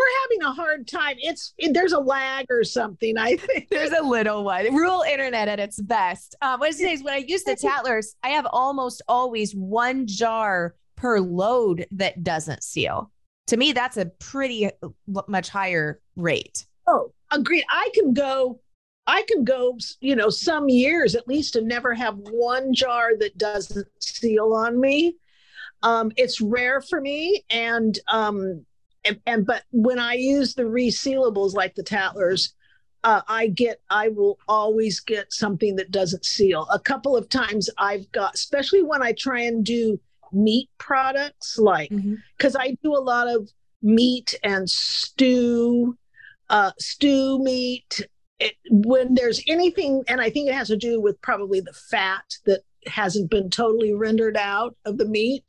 [0.00, 1.16] We're having a hard time.
[1.18, 3.18] It's it, there's a lag or something.
[3.18, 4.74] I think there's a little one.
[4.74, 6.36] Rural internet at its best.
[6.40, 10.06] Um, what I say is when I use the Tattlers, I have almost always one
[10.06, 13.10] jar per load that doesn't seal.
[13.48, 14.88] To me, that's a pretty uh,
[15.28, 16.64] much higher rate.
[16.86, 17.64] Oh, agreed.
[17.68, 18.60] I can go
[19.06, 23.36] I can go, you know, some years at least and never have one jar that
[23.36, 25.16] doesn't seal on me.
[25.82, 28.64] Um, it's rare for me, and um,
[29.04, 32.54] and, and, but when I use the resealables like the Tattlers,
[33.02, 36.66] uh, I get I will always get something that doesn't seal.
[36.70, 39.98] A couple of times I've got, especially when I try and do
[40.32, 41.90] meat products, like
[42.36, 42.62] because mm-hmm.
[42.62, 43.48] I do a lot of
[43.82, 45.96] meat and stew,
[46.50, 48.06] uh, stew meat.
[48.38, 52.24] It, when there's anything, and I think it has to do with probably the fat
[52.46, 55.44] that hasn't been totally rendered out of the meat,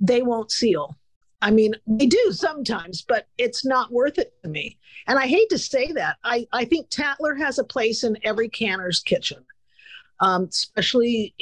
[0.00, 0.96] they won't seal.
[1.42, 4.78] I mean, we do sometimes, but it's not worth it to me.
[5.06, 6.16] And I hate to say that.
[6.22, 9.44] I, I think Tattler has a place in every canner's kitchen.
[10.22, 11.34] Um, especially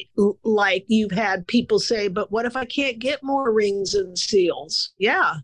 [0.45, 4.91] like you've had people say, but what if I can't get more rings and seals?
[4.99, 5.35] Yeah,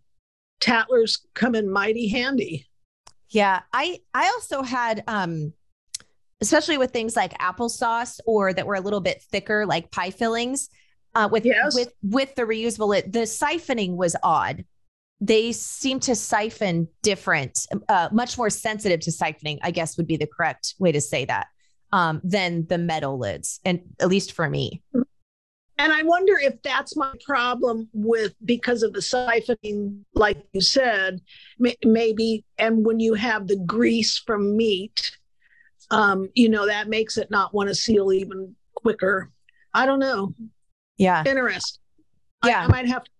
[0.61, 2.69] Tattler's come in mighty handy.
[3.31, 5.53] Yeah, I I also had um
[6.41, 10.69] especially with things like applesauce or that were a little bit thicker like pie fillings
[11.15, 11.75] uh, with yes.
[11.75, 14.65] with with the reusable lid, the siphoning was odd.
[15.21, 19.59] They seem to siphon different, uh, much more sensitive to siphoning.
[19.63, 21.47] I guess would be the correct way to say that
[21.93, 24.83] um, than the metal lids, and at least for me.
[25.77, 31.21] And I wonder if that's my problem with because of the siphoning, like you said,
[31.85, 32.45] maybe.
[32.59, 35.17] And when you have the grease from meat,
[35.91, 39.31] um, you know, that makes it not want to seal even quicker.
[39.73, 40.35] I don't know.
[40.97, 41.23] Yeah.
[41.27, 41.81] Interesting.
[42.45, 42.61] Yeah.
[42.61, 43.11] I, I might have to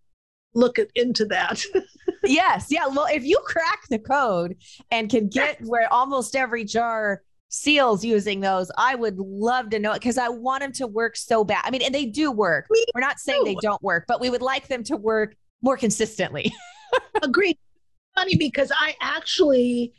[0.55, 1.63] look at, into that.
[2.25, 2.67] yes.
[2.71, 2.87] Yeah.
[2.87, 4.57] Well, if you crack the code
[4.91, 9.93] and can get where almost every jar seals using those, I would love to know
[9.93, 11.63] it because I want them to work so bad.
[11.65, 12.67] I mean, and they do work.
[12.71, 13.47] Me We're not saying too.
[13.47, 16.53] they don't work, but we would like them to work more consistently.
[17.23, 17.59] Agreed.
[18.15, 19.93] Funny because I actually,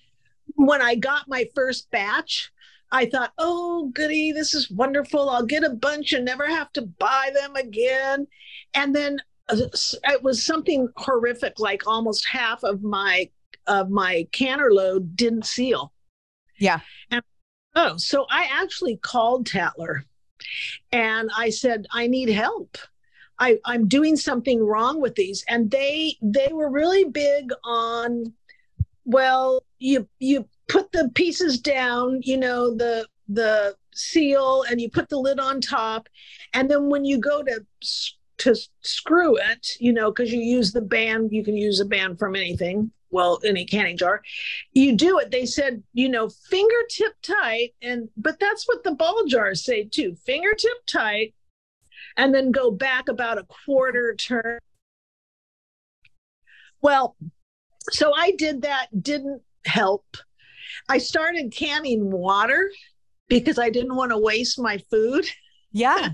[0.55, 2.51] when I got my first batch,
[2.91, 5.29] I thought, oh, goody, this is wonderful.
[5.29, 8.27] I'll get a bunch and never have to buy them again.
[8.73, 9.19] And then
[9.49, 9.57] uh,
[10.05, 13.29] it was something horrific, like almost half of my
[13.67, 15.91] of my canner load didn't seal.
[16.59, 16.79] Yeah.
[17.09, 17.23] And
[17.75, 20.05] oh, so I actually called Tattler
[20.91, 22.77] and I said, I need help.
[23.39, 25.43] I, I'm doing something wrong with these.
[25.49, 28.33] And they they were really big on,
[29.03, 35.09] well, you you put the pieces down, you know, the the seal and you put
[35.09, 36.07] the lid on top
[36.53, 37.65] and then when you go to
[38.37, 42.19] to screw it, you know, because you use the band, you can use a band
[42.19, 44.21] from anything, well, any canning jar.
[44.73, 45.31] You do it.
[45.31, 50.15] They said, you know, fingertip tight, and but that's what the ball jars say too,
[50.25, 51.33] fingertip tight,
[52.17, 54.59] and then go back about a quarter turn.
[56.81, 57.15] Well,
[57.91, 60.17] so I did that, didn't help.
[60.89, 62.71] I started canning water
[63.27, 65.25] because I didn't want to waste my food.
[65.71, 66.09] Yeah.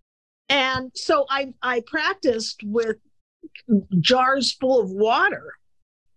[0.48, 2.96] and so I I practiced with
[4.00, 5.52] jars full of water.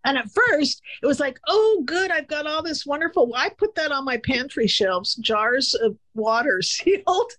[0.06, 3.32] And at first, it was like, oh, good, I've got all this wonderful.
[3.36, 7.32] I put that on my pantry shelves, jars of water sealed.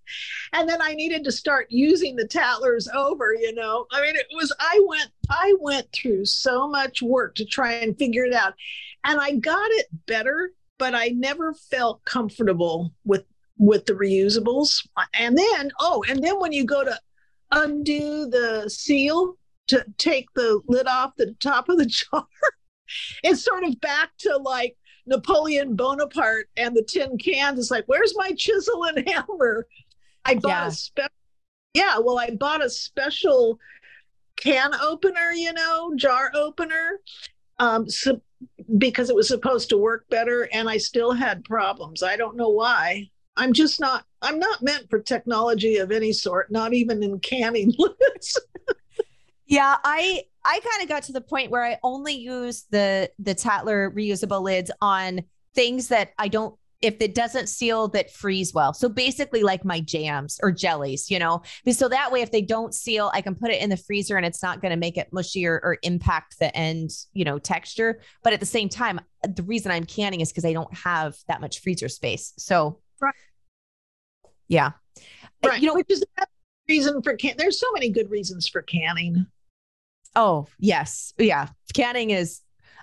[0.52, 3.86] And then I needed to start using the Tattlers over, you know.
[3.90, 7.96] I mean, it was, I went, I went through so much work to try and
[7.98, 8.54] figure it out
[9.04, 13.24] and I got it better, but I never felt comfortable with
[13.58, 14.86] with the reusables.
[15.12, 16.98] And then, oh, and then when you go to
[17.50, 19.36] undo the seal
[19.70, 22.26] to take the lid off the top of the jar,
[23.22, 27.58] it's sort of back to like Napoleon Bonaparte and the tin cans.
[27.58, 29.66] It's like, where's my chisel and hammer?
[30.24, 30.66] I bought yeah.
[30.66, 31.10] a special.
[31.74, 33.58] Yeah, well, I bought a special
[34.36, 36.98] can opener, you know, jar opener,
[37.58, 38.20] um, so
[38.78, 42.02] because it was supposed to work better and I still had problems.
[42.02, 43.10] I don't know why.
[43.36, 47.72] I'm just not I'm not meant for technology of any sort, not even in canning
[47.78, 48.40] lids.
[49.50, 53.34] Yeah, I I kind of got to the point where I only use the the
[53.34, 55.22] Tattler reusable lids on
[55.56, 58.72] things that I don't if it doesn't seal that freeze well.
[58.72, 61.42] So basically like my jams or jellies, you know.
[61.72, 64.24] So that way if they don't seal, I can put it in the freezer and
[64.24, 68.00] it's not going to make it mushy or, or, impact the end, you know, texture.
[68.22, 71.42] But at the same time, the reason I'm canning is because I don't have that
[71.42, 72.32] much freezer space.
[72.38, 73.14] So right.
[74.48, 74.70] yeah.
[75.44, 75.60] Right.
[75.60, 76.02] You know, which is
[76.70, 79.26] reason for can there's so many good reasons for canning.
[80.16, 81.12] Oh, yes.
[81.18, 81.48] Yeah.
[81.74, 82.40] Canning is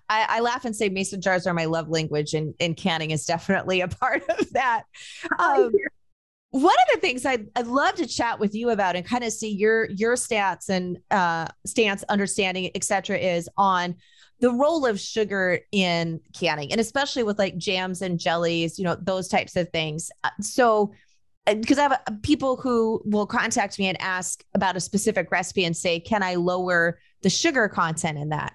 [0.09, 3.25] I, I, laugh and say mason jars are my love language, and, and canning is
[3.25, 4.83] definitely a part of that.
[5.39, 5.71] Um,
[6.51, 9.33] one of the things I'd, I'd love to chat with you about and kind of
[9.33, 13.95] see your your stats and uh, stance, understanding, etc., is on
[14.39, 18.95] the role of sugar in canning, and especially with like jams and jellies, you know,
[19.01, 20.09] those types of things.
[20.23, 20.93] Uh, so
[21.45, 25.65] because uh, I have people who will contact me and ask about a specific recipe
[25.65, 28.53] and say, can I lower the sugar content in that?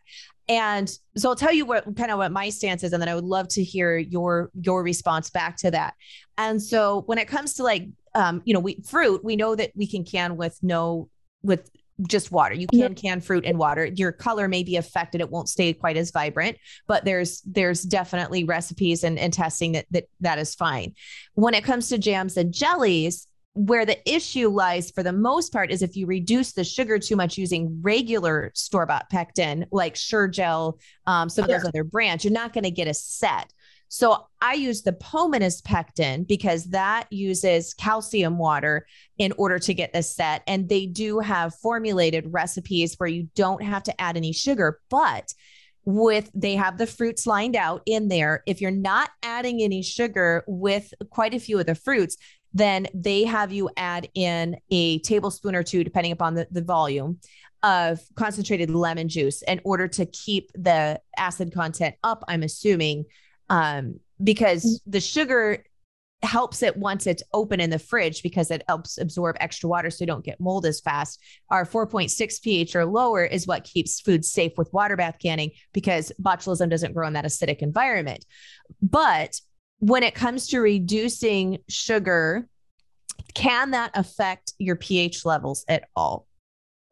[0.49, 3.15] And so I'll tell you what kind of what my stance is, and then I
[3.15, 5.95] would love to hear your your response back to that.
[6.37, 9.73] And so when it comes to like um, you know, we fruit, we know that
[9.75, 11.09] we can can with no
[11.43, 11.71] with
[12.09, 12.55] just water.
[12.55, 13.87] You can can fruit in water.
[13.87, 15.21] Your color may be affected.
[15.21, 19.87] It won't stay quite as vibrant, but there's there's definitely recipes and, and testing that
[19.91, 20.95] that that is fine.
[21.35, 25.71] When it comes to jams and jellies, where the issue lies for the most part
[25.71, 30.79] is if you reduce the sugar too much using regular store bought pectin, like Sure-Jell,
[31.07, 33.53] um, some of those other brands, you're not going to get a set.
[33.89, 38.87] So I use the Pomona's pectin because that uses calcium water
[39.19, 40.43] in order to get this set.
[40.47, 45.35] And they do have formulated recipes where you don't have to add any sugar, but
[45.85, 48.43] with they have the fruits lined out in there.
[48.47, 52.17] If you're not adding any sugar with quite a few of the fruits,
[52.55, 57.19] then they have you add in a tablespoon or two, depending upon the, the volume
[57.63, 63.05] of concentrated lemon juice in order to keep the acid content up, I'm assuming,
[63.49, 64.93] um, because mm.
[64.93, 65.65] the sugar
[66.23, 70.03] helps it once it's open in the fridge because it helps absorb extra water so
[70.03, 71.21] you don't get mold as fast.
[71.51, 76.13] Our 4.6 pH or lower is what keeps food safe with water bath canning because
[76.23, 78.25] botulism doesn't grow in that acidic environment.
[78.81, 79.41] But
[79.83, 82.47] when it comes to reducing sugar,
[83.35, 86.29] can that affect your pH levels at all?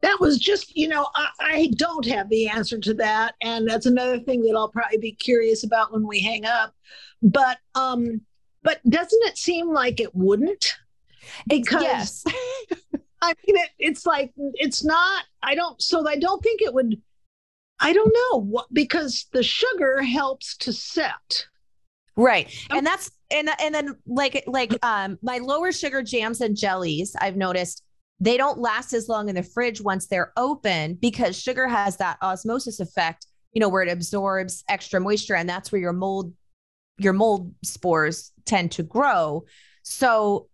[0.02, 3.36] That was just, you know, I, I, don't have the answer to that.
[3.42, 6.74] And that's another thing that I'll probably be curious about when we hang up.
[7.22, 8.22] But um,
[8.64, 10.74] but doesn't it seem like it wouldn't?
[11.46, 12.24] Because yes.
[13.22, 17.00] I mean it, it's like it's not, I don't so I don't think it would
[17.78, 21.46] I don't know what because the sugar helps to set.
[22.16, 22.54] Right.
[22.70, 27.36] And that's and and then like like um my lower sugar jams and jellies, I've
[27.36, 27.82] noticed
[28.20, 32.18] they don't last as long in the fridge once they're open because sugar has that
[32.20, 36.32] osmosis effect, you know, where it absorbs extra moisture and that's where your mold
[36.98, 39.44] your mold spores tend to grow.
[39.82, 40.48] So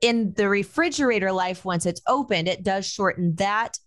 [0.00, 3.78] in the refrigerator life once it's opened, it does shorten that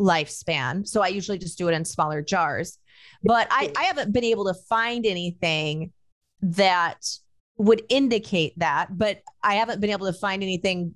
[0.00, 0.86] lifespan.
[0.86, 2.78] So I usually just do it in smaller jars.
[3.22, 5.92] But I, I haven't been able to find anything
[6.42, 7.04] that
[7.58, 10.94] would indicate that, but I haven't been able to find anything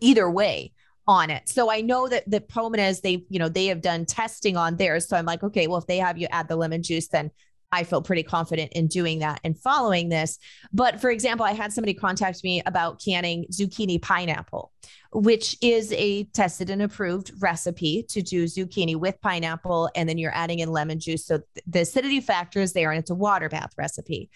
[0.00, 0.72] either way
[1.06, 1.48] on it.
[1.48, 5.08] So I know that the Pomona's, they, you know, they have done testing on theirs.
[5.08, 7.30] So I'm like, okay, well, if they have you add the lemon juice, then
[7.72, 10.38] I feel pretty confident in doing that and following this.
[10.72, 14.72] But for example, I had somebody contact me about canning zucchini pineapple,
[15.12, 19.88] which is a tested and approved recipe to do zucchini with pineapple.
[19.94, 21.26] And then you're adding in lemon juice.
[21.26, 24.30] So the acidity factor is there and it's a water bath recipe.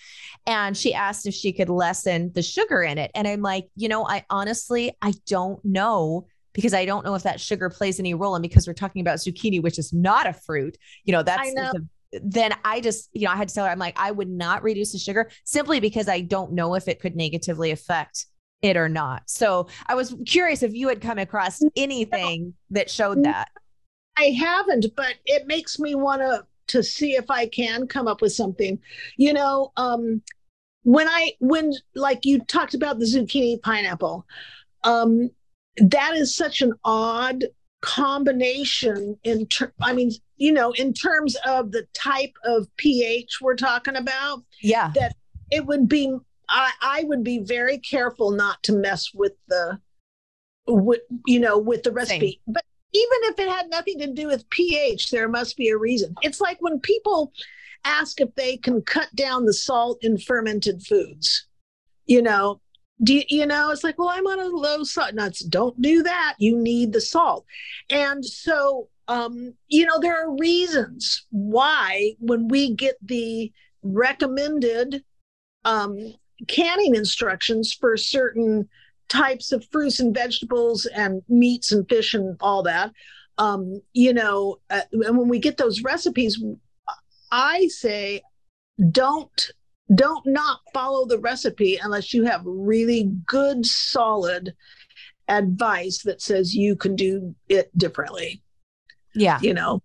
[0.47, 3.11] And she asked if she could lessen the sugar in it.
[3.15, 7.25] And I'm like, you know, I honestly, I don't know because I don't know if
[7.25, 8.37] that sugar plays any role.
[8.37, 11.73] And because we're talking about zucchini, which is not a fruit, you know, that's know.
[11.75, 11.81] a
[12.23, 14.63] then I just, you know, I had to tell her, I'm like, I would not
[14.63, 18.27] reduce the sugar simply because I don't know if it could negatively affect
[18.63, 19.23] it or not.
[19.27, 23.49] So I was curious if you had come across anything that showed that.
[24.17, 28.23] I haven't, but it makes me want to to see if I can come up
[28.23, 28.79] with something.
[29.17, 30.23] You know, um
[30.83, 34.27] when I when like you talked about the zucchini pineapple,
[34.83, 35.31] um
[35.77, 37.45] that is such an odd
[37.83, 40.13] combination in ter- I mean
[40.45, 45.17] you know, in terms of the type of pH we're talking about, yeah, that
[45.51, 46.15] it would be,
[46.51, 49.79] I, I would be very careful not to mess with the,
[50.67, 52.43] with, you know, with the recipe.
[52.47, 52.55] Same.
[52.55, 56.15] But even if it had nothing to do with pH, there must be a reason.
[56.21, 57.33] It's like when people
[57.87, 61.47] ask if they can cut down the salt in fermented foods,
[62.05, 62.61] you know,
[63.03, 66.01] do you, you know it's like well i'm on a low salt nuts don't do
[66.05, 67.45] that you need the salt
[67.91, 73.53] and so um, you know, there are reasons why when we get the
[73.83, 75.05] recommended
[75.65, 76.15] um,
[76.49, 78.69] canning instructions for certain
[79.09, 82.93] types of fruits and vegetables and meats and fish and all that,
[83.39, 86.43] um, you know, uh, and when we get those recipes,
[87.31, 88.23] I say
[88.91, 89.51] don't
[89.95, 94.55] don't not follow the recipe unless you have really good solid
[95.29, 98.43] advice that says you can do it differently
[99.15, 99.39] yeah.
[99.41, 99.83] You know,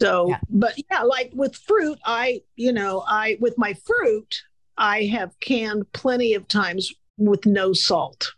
[0.00, 0.38] so, yeah.
[0.48, 4.42] but yeah, like with fruit, I, you know, I, with my fruit,
[4.78, 8.32] I have canned plenty of times with no salt.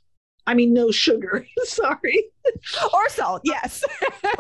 [0.46, 1.46] I mean, no sugar.
[1.62, 2.24] Sorry.
[2.92, 3.42] or salt.
[3.44, 3.84] Yes.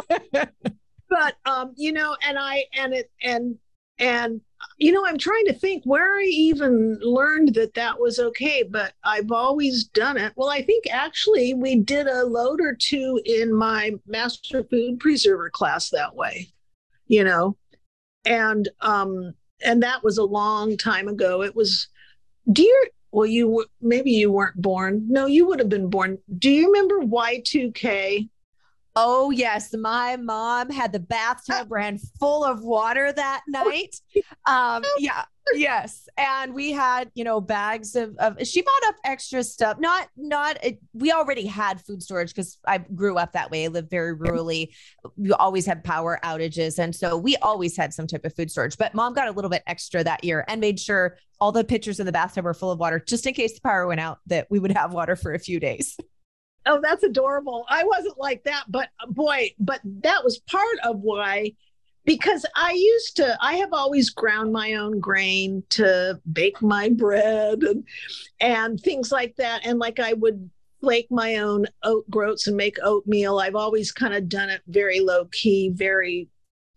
[0.32, 3.56] but, um, you know, and I, and it, and,
[3.98, 4.40] and
[4.78, 8.92] you know, I'm trying to think where I even learned that that was okay, but
[9.04, 10.32] I've always done it.
[10.36, 15.50] Well, I think actually we did a load or two in my master food preserver
[15.50, 16.52] class that way,
[17.06, 17.56] you know,
[18.24, 19.34] and um,
[19.64, 21.42] and that was a long time ago.
[21.42, 21.88] It was,
[22.50, 22.74] dear.
[23.12, 25.06] Well, you maybe you weren't born.
[25.08, 26.18] No, you would have been born.
[26.38, 28.30] Do you remember Y2K?
[28.94, 29.74] Oh, yes.
[29.74, 33.96] My mom had the bathtub ran full of water that night.
[34.46, 35.24] Um, yeah.
[35.54, 36.08] yes.
[36.18, 39.78] And we had, you know, bags of, of she bought up extra stuff.
[39.78, 43.64] Not, not, it, we already had food storage because I grew up that way.
[43.64, 44.68] I lived very rurally.
[45.16, 46.78] We always had power outages.
[46.78, 48.76] And so we always had some type of food storage.
[48.76, 51.98] But mom got a little bit extra that year and made sure all the pitchers
[51.98, 54.46] in the bathtub were full of water just in case the power went out, that
[54.50, 55.96] we would have water for a few days.
[56.66, 57.64] Oh, that's adorable.
[57.68, 61.52] I wasn't like that, but uh, boy, but that was part of why
[62.04, 67.62] because I used to, I have always ground my own grain to bake my bread
[67.62, 67.84] and,
[68.40, 69.64] and things like that.
[69.64, 70.50] And like I would
[70.80, 73.38] flake my own oat groats and make oatmeal.
[73.38, 76.28] I've always kind of done it very low key, very,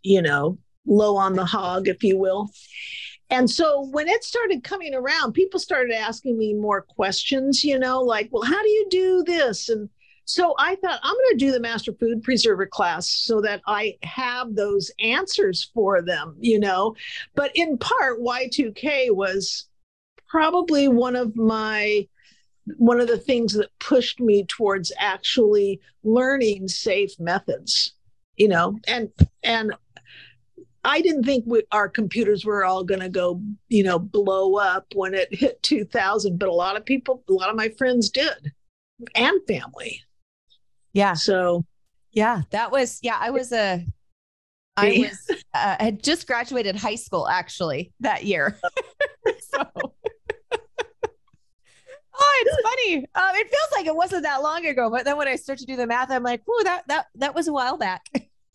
[0.04, 2.52] you know, low on the hog, if you will.
[3.30, 8.02] And so when it started coming around, people started asking me more questions, you know,
[8.02, 9.70] like, well, how do you do this?
[9.70, 9.90] And
[10.26, 13.98] so I thought I'm going to do the master food preserver class so that I
[14.04, 16.96] have those answers for them, you know.
[17.36, 19.68] But in part, Y2K was
[20.28, 22.08] probably one of my
[22.78, 27.94] one of the things that pushed me towards actually learning safe methods,
[28.36, 29.12] you know, and
[29.44, 29.74] and
[30.86, 34.86] I didn't think we, our computers were all going to go, you know, blow up
[34.94, 38.54] when it hit 2000, but a lot of people, a lot of my friends did,
[39.16, 40.02] and family.
[40.94, 41.14] Yeah.
[41.14, 41.66] So,
[42.12, 43.84] yeah, that was, yeah, I was a,
[44.78, 48.60] I was, uh, had just graduated high school actually that year.
[49.40, 49.64] so,
[52.14, 52.98] oh, it's funny.
[53.16, 55.66] Um, it feels like it wasn't that long ago, but then when I start to
[55.66, 58.06] do the math, I'm like, oh, that, that, that was a while back.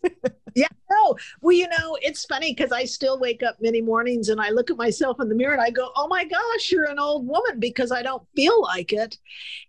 [0.54, 1.16] yeah, no.
[1.40, 4.70] Well, you know, it's funny because I still wake up many mornings and I look
[4.70, 7.60] at myself in the mirror and I go, oh my gosh, you're an old woman
[7.60, 9.18] because I don't feel like it.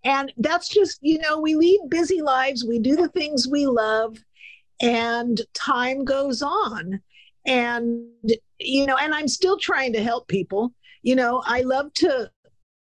[0.03, 4.17] And that's just, you know, we lead busy lives, we do the things we love,
[4.82, 7.01] and time goes on.
[7.45, 8.07] And,
[8.59, 10.73] you know, and I'm still trying to help people.
[11.01, 12.32] You know, I love to,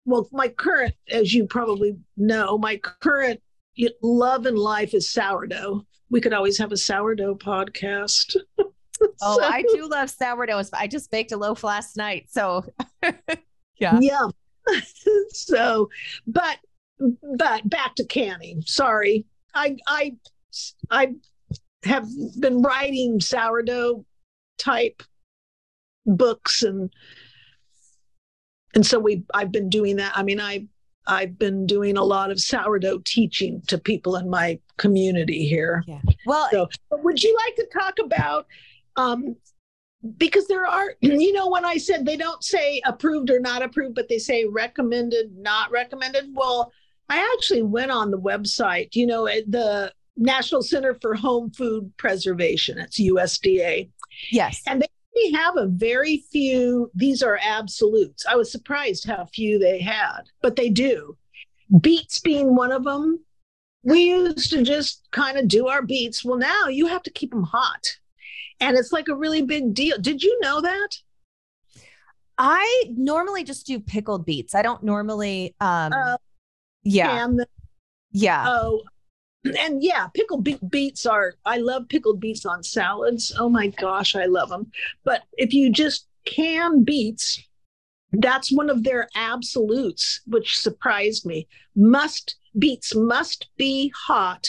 [0.06, 3.40] well, my current, as you probably know, my current
[4.02, 8.36] love in life is sourdough we could always have a sourdough podcast.
[9.22, 10.70] oh, I do love sourdoughs.
[10.72, 12.26] I just baked a loaf last night.
[12.30, 12.64] So,
[13.78, 13.98] yeah.
[14.00, 14.28] Yeah.
[15.30, 15.88] so,
[16.26, 16.58] but,
[17.36, 18.62] but back to canning.
[18.62, 19.24] Sorry.
[19.54, 20.16] I, I,
[20.90, 21.14] I
[21.84, 22.06] have
[22.38, 24.04] been writing sourdough
[24.58, 25.02] type
[26.04, 26.92] books and,
[28.74, 30.12] and so we, I've been doing that.
[30.16, 30.66] I mean, I
[31.06, 35.84] I've been doing a lot of sourdough teaching to people in my community here.
[35.86, 36.00] Yeah.
[36.26, 38.46] Well, so, would you like to talk about?
[38.96, 39.36] Um,
[40.18, 43.94] because there are, you know, when I said they don't say approved or not approved,
[43.94, 46.30] but they say recommended, not recommended.
[46.32, 46.72] Well,
[47.08, 52.78] I actually went on the website, you know, the National Center for Home Food Preservation.
[52.78, 53.90] It's USDA.
[54.30, 54.62] Yes.
[54.66, 58.24] And they we have a very few, these are absolutes.
[58.26, 61.16] I was surprised how few they had, but they do.
[61.80, 63.24] Beets being one of them.
[63.82, 66.24] We used to just kind of do our beets.
[66.24, 67.86] Well, now you have to keep them hot.
[68.60, 69.98] And it's like a really big deal.
[69.98, 70.88] Did you know that?
[72.38, 74.54] I normally just do pickled beets.
[74.54, 76.16] I don't normally um uh,
[76.82, 77.26] yeah.
[78.12, 78.44] Yeah.
[78.48, 78.82] Oh,
[79.54, 83.34] and yeah, pickled be- beets are, I love pickled beets on salads.
[83.38, 84.70] Oh my gosh, I love them.
[85.04, 87.42] But if you just can beets,
[88.12, 91.46] that's one of their absolutes, which surprised me.
[91.74, 94.48] Must, beets must be hot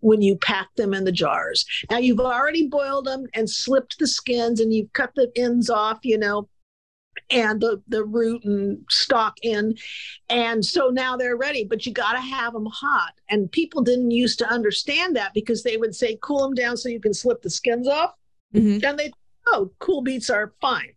[0.00, 1.64] when you pack them in the jars.
[1.90, 5.98] Now you've already boiled them and slipped the skins and you've cut the ends off,
[6.02, 6.48] you know,
[7.30, 9.76] and the the root and stalk in.
[10.28, 13.14] And so now they're ready but you got to have them hot.
[13.28, 16.88] And people didn't used to understand that because they would say cool them down so
[16.88, 18.14] you can slip the skins off.
[18.54, 18.82] Mm-hmm.
[18.82, 19.12] and they
[19.48, 20.92] oh cool beets are fine.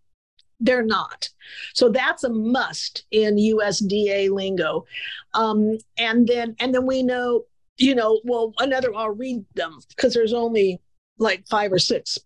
[0.59, 1.27] They're not.
[1.73, 4.85] So that's a must in usda lingo.
[5.33, 7.43] Um, and then and then we know
[7.77, 10.79] you know well another i'll read them because there's only
[11.17, 12.17] like five or six.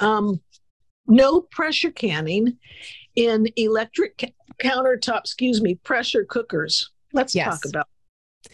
[0.00, 0.40] Um,
[1.06, 2.58] no pressure canning
[3.16, 6.90] in electric countertop, excuse me, pressure cookers.
[7.12, 7.46] Let's yes.
[7.46, 7.86] talk about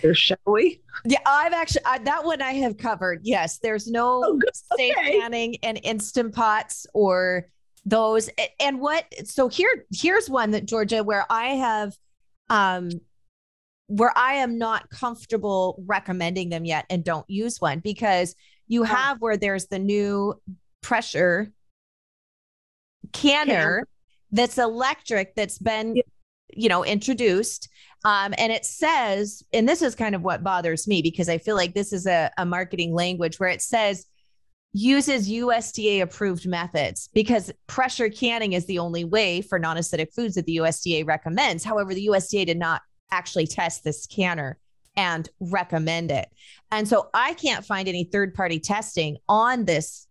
[0.03, 0.81] there, shall we?
[1.05, 3.21] Yeah, I've actually I, that one I have covered.
[3.23, 4.41] Yes, there's no oh,
[4.77, 5.19] safe okay.
[5.19, 7.47] canning and instant pots or
[7.85, 8.31] those.
[8.61, 9.07] And what?
[9.25, 11.97] So here, here's one that Georgia, where I have,
[12.49, 12.91] um,
[13.87, 18.35] where I am not comfortable recommending them yet, and don't use one because
[18.69, 20.41] you have where there's the new
[20.81, 21.51] pressure
[23.13, 23.87] canner
[24.33, 26.03] that's electric that's been yeah.
[26.51, 27.69] you know introduced
[28.05, 31.57] um, and it says and this is kind of what bothers me because i feel
[31.57, 34.07] like this is a, a marketing language where it says
[34.73, 40.37] uses USDA approved methods because pressure canning is the only way for non acidic foods
[40.37, 41.65] that the USDA recommends.
[41.65, 44.59] However, the USDA did not actually test this canner
[44.97, 46.29] and recommend it.
[46.71, 50.07] And so I can't find any third party testing on this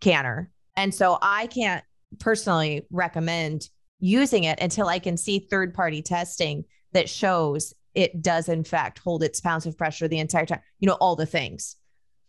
[0.00, 0.50] canner.
[0.76, 1.84] And so I can't
[2.18, 3.68] personally recommend
[4.00, 8.98] using it until I can see third party testing that shows it does, in fact,
[8.98, 11.76] hold its pounds of pressure the entire time, you know, all the things.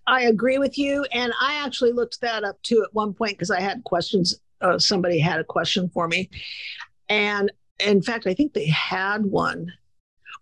[0.05, 1.05] I agree with you.
[1.13, 4.39] And I actually looked that up too at one point because I had questions.
[4.61, 6.29] Uh, somebody had a question for me.
[7.09, 9.71] And in fact, I think they had one.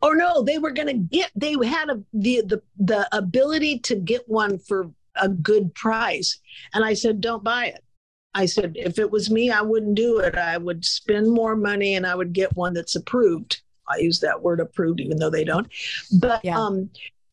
[0.02, 3.96] Or no, they were going to get, they had a, the, the, the ability to
[3.96, 6.40] get one for a good price.
[6.74, 7.84] And I said, don't buy it.
[8.34, 10.36] I said, if it was me, I wouldn't do it.
[10.36, 13.62] I would spend more money and I would get one that's approved.
[13.90, 15.68] I use that word approved, even though they don't.
[16.20, 16.58] But yeah.
[16.58, 16.90] um,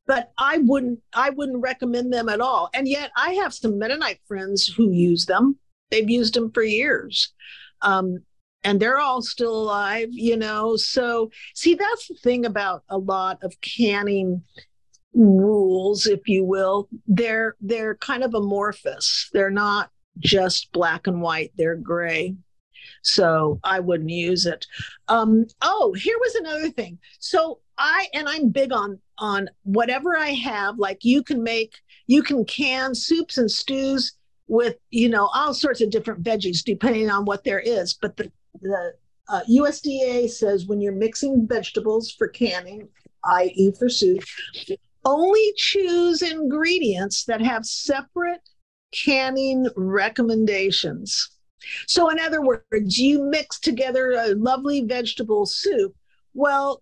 [0.07, 2.71] but I wouldn't I wouldn't recommend them at all.
[2.75, 5.57] And yet I have some Mennonite friends who use them.
[5.91, 7.33] They've used them for years.
[7.83, 8.25] Um,
[8.65, 10.77] and they're all still alive, you know.
[10.77, 14.43] So see, that's the thing about a lot of canning
[15.15, 16.89] rules, if you will.
[17.07, 19.31] They're they're kind of amorphous.
[19.33, 22.35] They're not just black and white, they're gray.
[23.03, 24.67] So I wouldn't use it.
[25.09, 26.99] Um, oh, here was another thing.
[27.19, 30.79] So I and I'm big on on whatever I have.
[30.79, 34.15] Like you can make, you can can soups and stews
[34.49, 37.95] with you know all sorts of different veggies depending on what there is.
[37.95, 38.95] But the the
[39.29, 42.89] uh, USDA says when you're mixing vegetables for canning,
[43.25, 44.25] i.e., for soup,
[45.05, 48.41] only choose ingredients that have separate
[48.93, 51.31] canning recommendations.
[51.87, 55.95] So, in other words, you mix together a lovely vegetable soup.
[56.35, 56.81] Well,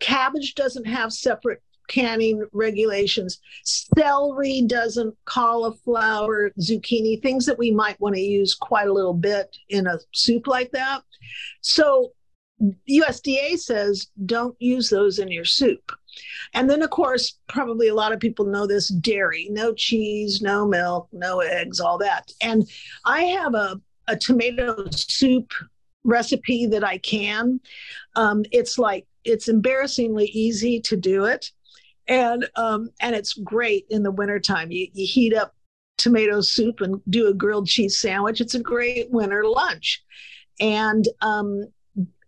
[0.00, 3.40] cabbage doesn't have separate canning regulations.
[3.64, 9.54] Celery doesn't, cauliflower, zucchini, things that we might want to use quite a little bit
[9.68, 11.02] in a soup like that.
[11.60, 12.12] So,
[12.88, 15.92] USDA says don't use those in your soup.
[16.52, 20.66] And then, of course, probably a lot of people know this dairy, no cheese, no
[20.66, 22.30] milk, no eggs, all that.
[22.40, 22.68] And
[23.04, 25.52] I have a, a tomato soup
[26.04, 27.60] recipe that I can.
[28.16, 31.50] Um, it's like, it's embarrassingly easy to do it.
[32.06, 34.70] And um, and it's great in the wintertime.
[34.70, 35.54] You, you heat up
[35.96, 38.42] tomato soup and do a grilled cheese sandwich.
[38.42, 40.04] It's a great winter lunch.
[40.60, 41.72] And um,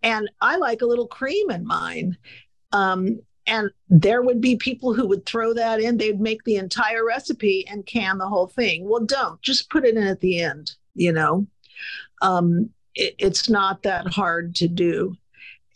[0.01, 2.17] and I like a little cream in mine.
[2.71, 5.97] Um, and there would be people who would throw that in.
[5.97, 8.87] They'd make the entire recipe and can the whole thing.
[8.87, 11.47] Well, don't just put it in at the end, you know.
[12.21, 15.15] Um, it, it's not that hard to do.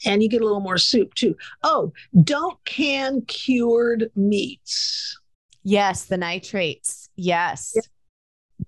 [0.05, 1.36] And you get a little more soup too.
[1.63, 1.93] Oh,
[2.24, 5.17] don't can cured meats.
[5.63, 7.09] Yes, the nitrates.
[7.15, 7.78] Yes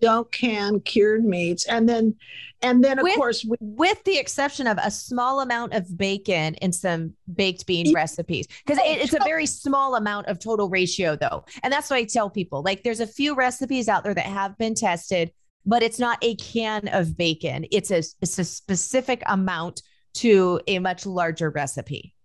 [0.02, 2.16] don't can cured meats and then
[2.64, 6.56] and then of with, course we, with the exception of a small amount of bacon
[6.56, 7.94] in some baked bean yeah.
[7.96, 11.98] recipes because it, it's a very small amount of total ratio though and that's what
[11.98, 15.32] i tell people like there's a few recipes out there that have been tested
[15.66, 19.82] but it's not a can of bacon it's a it's a specific amount
[20.14, 22.16] to a much larger recipe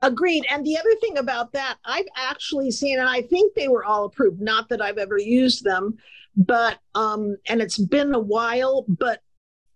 [0.00, 0.44] Agreed.
[0.48, 4.04] And the other thing about that, I've actually seen, and I think they were all
[4.04, 5.98] approved, not that I've ever used them,
[6.38, 9.20] but um and it's been a while but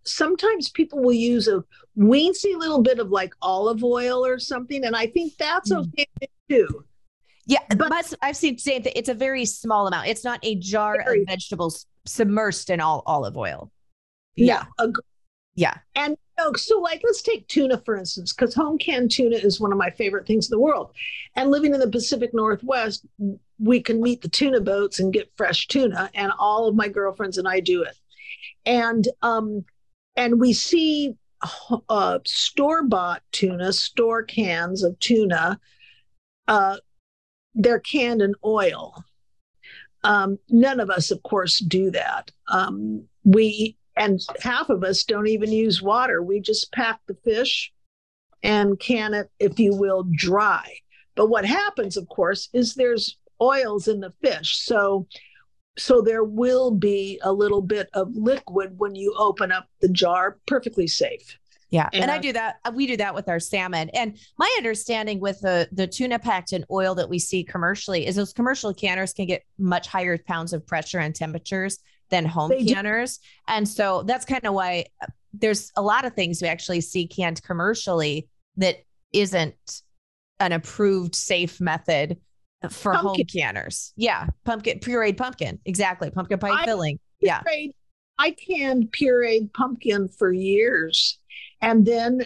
[0.05, 1.63] sometimes people will use a
[1.99, 5.79] weensy little bit of like olive oil or something and i think that's mm.
[5.79, 6.07] okay
[6.49, 6.85] too
[7.47, 7.93] yeah but
[8.23, 11.27] i've seen same thing it's a very small amount it's not a jar very, of
[11.27, 13.71] vegetables submersed in all olive oil
[14.37, 14.87] yeah yeah,
[15.55, 15.75] yeah.
[15.95, 16.17] and
[16.57, 19.91] so like let's take tuna for instance, because home canned tuna is one of my
[19.91, 20.93] favorite things in the world.
[21.37, 23.07] And living in the Pacific Northwest,
[23.59, 27.39] we can meet the tuna boats and get fresh tuna, and all of my girlfriends
[27.39, 27.97] and I do it.
[28.65, 29.65] And um,
[30.17, 31.15] and we see
[31.89, 35.59] uh, store bought tuna, store cans of tuna.
[36.47, 36.77] Uh,
[37.55, 39.05] they're canned in oil.
[40.05, 42.31] Um, none of us, of course, do that.
[42.49, 46.23] Um, we and half of us don't even use water.
[46.23, 47.73] We just pack the fish
[48.43, 50.77] and can it, if you will, dry.
[51.15, 54.57] But what happens, of course, is there's oils in the fish.
[54.59, 55.07] So
[55.77, 60.39] so there will be a little bit of liquid when you open up the jar,
[60.47, 61.39] perfectly safe.
[61.71, 62.57] Yeah, and, and I do that.
[62.75, 63.89] We do that with our salmon.
[63.95, 68.15] And my understanding with the the tuna packed in oil that we see commercially is
[68.15, 71.79] those commercial canners can get much higher pounds of pressure and temperatures
[72.11, 73.17] than home they canners.
[73.17, 73.25] Do.
[73.49, 77.07] And so that's kind of why uh, there's a lot of things we actually see
[77.07, 79.83] canned commercially that isn't
[80.41, 82.19] an approved safe method
[82.71, 83.09] for pumpkin.
[83.09, 83.93] home canners.
[83.97, 85.59] Yeah, pumpkin pureed pumpkin.
[85.65, 86.11] Exactly.
[86.11, 86.99] Pumpkin pie I, filling.
[87.21, 87.43] yeah.
[88.19, 91.19] I canned pureed pumpkin for years.
[91.61, 92.23] And then,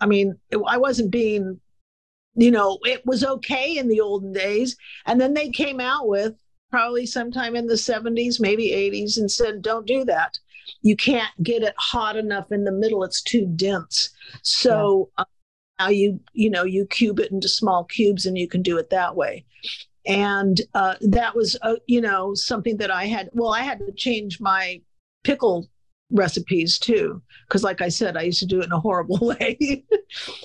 [0.00, 0.36] I mean,
[0.66, 1.60] I wasn't being,
[2.34, 4.76] you know, it was okay in the olden days.
[5.06, 6.34] And then they came out with
[6.70, 10.38] probably sometime in the 70s, maybe 80s, and said, don't do that.
[10.82, 13.02] You can't get it hot enough in the middle.
[13.02, 14.10] It's too dense.
[14.42, 15.22] So yeah.
[15.22, 15.26] Uh,
[15.80, 18.90] now you, you know, you cube it into small cubes and you can do it
[18.90, 19.44] that way.
[20.06, 23.92] And uh, that was uh, you know something that i had well i had to
[23.92, 24.80] change my
[25.24, 25.68] pickle
[26.10, 29.84] recipes too because like i said i used to do it in a horrible way.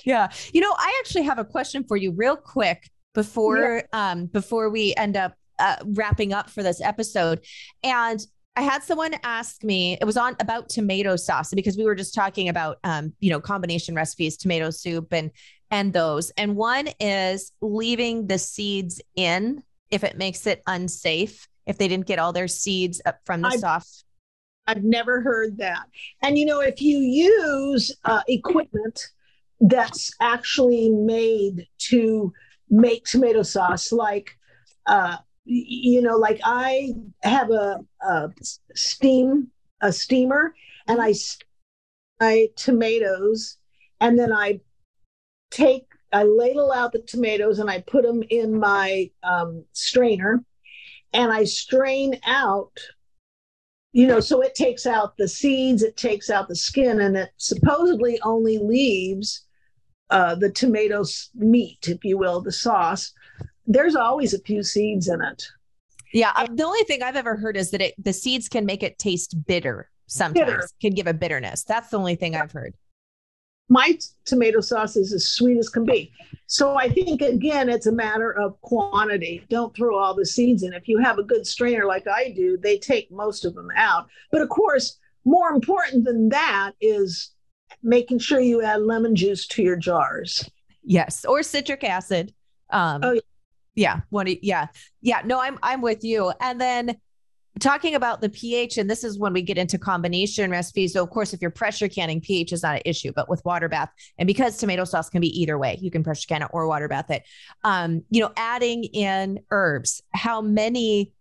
[0.04, 0.30] Yeah.
[0.54, 4.12] You know i actually have a question for you real quick before yeah.
[4.12, 7.40] um before we end up uh, wrapping up for this episode.
[7.84, 8.20] And
[8.58, 12.14] I had someone ask me, it was on about tomato sauce because we were just
[12.14, 15.32] talking about um, you know, combination recipes, tomato soup and
[15.72, 16.32] and those.
[16.32, 22.08] And one is leaving the seeds in if it makes it unsafe, if they didn't
[22.08, 24.04] get all their seeds up from the I've, soft.
[24.68, 25.86] I've never heard that.
[26.22, 29.10] And you know, if you use uh, equipment
[29.60, 32.34] that's actually made to
[32.70, 34.38] make tomato sauce, like,
[34.88, 36.94] uh, you know, like I
[37.24, 38.30] have a, a
[38.74, 40.54] steam, a steamer,
[40.88, 41.14] and I,
[42.20, 43.58] I tomatoes,
[44.00, 44.60] and then I
[45.52, 45.86] take
[46.16, 50.44] I ladle out the tomatoes and I put them in my um, strainer
[51.12, 52.78] and I strain out,
[53.92, 57.32] you know, so it takes out the seeds, it takes out the skin, and it
[57.38, 59.46] supposedly only leaves
[60.10, 63.14] uh, the tomato meat, if you will, the sauce.
[63.68, 65.48] There's always a few seeds in it.
[66.14, 68.98] Yeah, the only thing I've ever heard is that it the seeds can make it
[69.00, 69.90] taste bitter.
[70.08, 70.70] Sometimes bitter.
[70.82, 71.64] can give a bitterness.
[71.64, 72.76] That's the only thing I've heard
[73.70, 76.12] my tomato sauce is as sweet as can be.
[76.48, 79.44] So I think again, it's a matter of quantity.
[79.50, 80.74] Don't throw all the seeds in.
[80.74, 84.08] If you have a good strainer like I do, they take most of them out.
[84.32, 87.32] But of course, more important than that is
[87.82, 90.50] making sure you add lemon juice to your jars.
[90.84, 92.34] Yes, or citric acid.
[92.70, 93.22] Um, oh, yeah.
[93.76, 94.02] Yeah.
[94.10, 94.44] What?
[94.44, 94.68] Yeah,
[95.02, 95.22] yeah.
[95.26, 96.32] No, I'm I'm with you.
[96.40, 96.98] And then
[97.60, 100.94] talking about the pH, and this is when we get into combination recipes.
[100.94, 103.70] So, of course, if you're pressure canning, pH is not an issue, but with water
[103.70, 106.68] bath, and because tomato sauce can be either way, you can pressure can it or
[106.68, 107.24] water bath it.
[107.64, 111.14] Um, you know, adding in herbs, how many,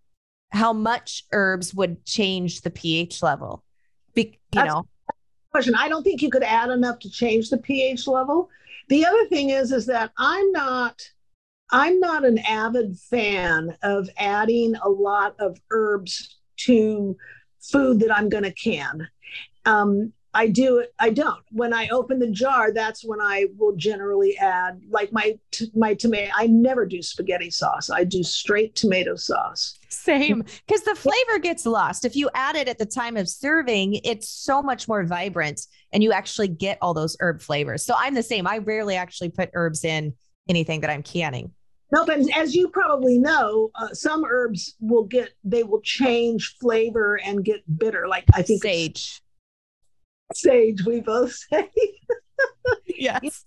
[0.51, 3.65] how much herbs would change the pH level?
[4.15, 4.87] Be, you know,
[5.51, 5.75] question.
[5.75, 8.49] I don't think you could add enough to change the pH level.
[8.89, 11.01] The other thing is, is that I'm not
[11.71, 17.17] I'm not an avid fan of adding a lot of herbs to
[17.61, 19.09] food that I'm going to can.
[19.65, 20.93] Um, I do it.
[20.99, 21.41] I don't.
[21.53, 25.95] When I open the jar, that's when I will generally add, like my t- my
[25.95, 26.33] tomato.
[26.37, 27.89] I never do spaghetti sauce.
[27.89, 29.79] I do straight tomato sauce.
[29.89, 32.05] Same, because the flavor gets lost.
[32.05, 35.61] If you add it at the time of serving, it's so much more vibrant,
[35.93, 37.85] and you actually get all those herb flavors.
[37.85, 38.49] So I'm the same.
[38.49, 40.15] I rarely actually put herbs in
[40.49, 41.53] anything that I'm canning.
[41.93, 47.21] No, but as you probably know, uh, some herbs will get they will change flavor
[47.25, 48.09] and get bitter.
[48.09, 49.23] Like I think sage.
[50.33, 51.71] Sage, we both say.
[52.87, 53.45] yes.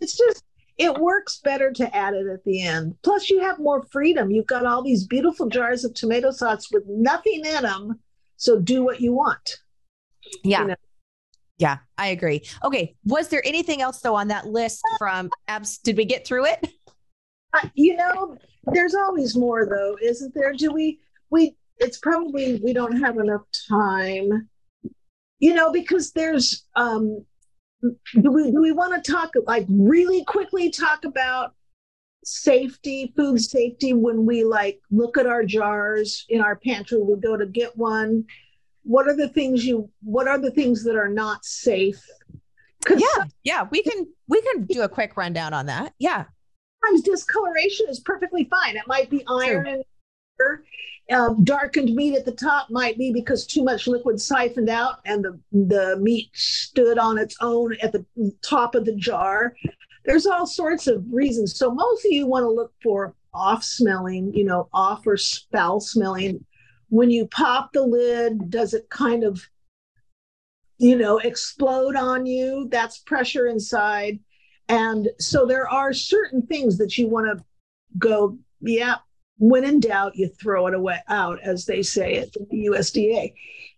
[0.00, 0.42] It's just
[0.78, 2.96] it works better to add it at the end.
[3.02, 4.30] Plus, you have more freedom.
[4.30, 8.00] You've got all these beautiful jars of tomato sauce with nothing in them.
[8.36, 9.58] So do what you want.
[10.42, 10.62] Yeah.
[10.62, 10.74] You know?
[11.62, 12.42] Yeah, I agree.
[12.64, 12.96] Okay.
[13.04, 15.78] Was there anything else though on that list from abs?
[15.78, 16.66] Did we get through it?
[17.74, 18.36] you know,
[18.72, 20.52] there's always more though, isn't there?
[20.54, 20.98] Do we
[21.30, 24.48] we it's probably we don't have enough time.
[25.38, 27.24] You know, because there's um
[27.80, 31.54] do we do we want to talk like really quickly talk about
[32.24, 37.36] safety, food safety when we like look at our jars in our pantry, we go
[37.36, 38.24] to get one.
[38.84, 42.02] What are the things you what are the things that are not safe?
[42.88, 45.94] Yeah, yeah, we can we can do a quick rundown on that.
[45.98, 46.24] Yeah
[46.82, 48.76] sometimes discoloration is perfectly fine.
[48.76, 49.84] It might be iron and
[51.10, 55.24] um, darkened meat at the top might be because too much liquid siphoned out and
[55.24, 58.04] the, the meat stood on its own at the
[58.42, 59.54] top of the jar.
[60.04, 61.56] There's all sorts of reasons.
[61.56, 65.16] So most of you want to look for off smelling, you know, off or
[65.52, 66.44] foul smelling.
[66.92, 69.48] When you pop the lid, does it kind of,
[70.76, 72.68] you know, explode on you?
[72.70, 74.18] That's pressure inside.
[74.68, 77.42] And so there are certain things that you want to
[77.96, 78.96] go, yeah,
[79.38, 83.32] when in doubt, you throw it away out, as they say at the USDA.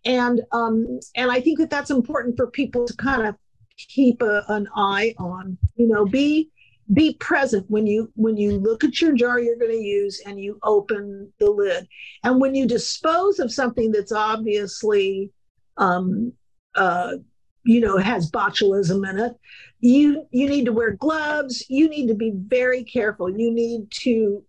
[0.04, 3.36] And um, and I think that that's important for people to kind of
[3.78, 5.56] keep a, an eye on.
[5.76, 6.50] You know, be
[6.92, 7.66] be present.
[7.68, 11.32] When you when you look at your jar you're going to use and you open
[11.38, 11.88] the lid.
[12.22, 15.30] And when you dispose of something that's obviously
[15.76, 16.32] um
[16.74, 17.14] uh
[17.64, 19.32] you know has botulism in it
[19.80, 21.64] you you need to wear gloves.
[21.68, 23.30] You need to be very careful.
[23.30, 24.42] You need to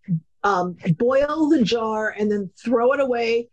[0.43, 3.49] um, boil the jar and then throw it away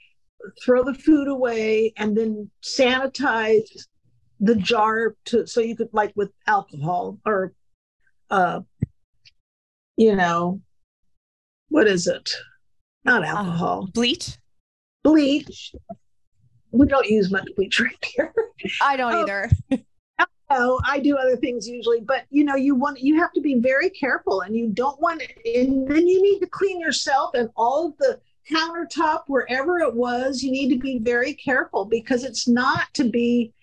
[0.63, 3.87] throw the food away and then sanitize
[4.41, 7.53] the jar to so you could like with alcohol or
[8.31, 8.61] uh
[9.97, 10.61] you know
[11.69, 12.31] what is it?
[13.05, 13.85] Not uh, alcohol.
[13.89, 14.37] uh, bleach?
[15.03, 15.75] Bleach.
[16.71, 18.35] We don't use much bleach right here.
[18.81, 19.51] I don't um, either.
[20.51, 23.55] No, I do other things usually, but you know, you want you have to be
[23.55, 27.49] very careful, and you don't want, it and then you need to clean yourself and
[27.57, 28.21] all of the
[28.51, 30.43] countertop wherever it was.
[30.43, 33.55] You need to be very careful because it's not to be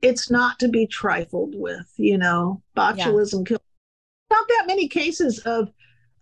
[0.00, 3.56] it's not to be trifled with, you know, botulism yeah.
[4.32, 5.70] Not that many cases of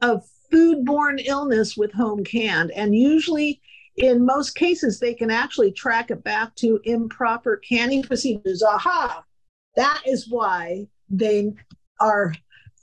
[0.03, 2.73] of foodborne illness with home canned.
[2.73, 3.61] And usually
[3.97, 8.63] in most cases they can actually track it back to improper canning procedures.
[8.63, 9.25] Aha!
[9.77, 11.53] That is why they
[12.01, 12.35] our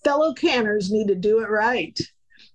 [0.03, 1.99] fellow canners need to do it right.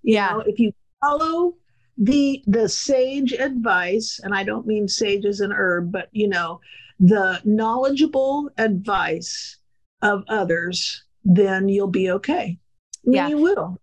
[0.02, 0.30] You yeah.
[0.30, 1.54] Know, if you follow
[1.98, 6.60] the the sage advice, and I don't mean sage as an herb, but you know,
[6.98, 9.58] the knowledgeable advice
[10.00, 12.58] of others, then you'll be okay.
[13.04, 13.28] Yeah.
[13.28, 13.78] you will.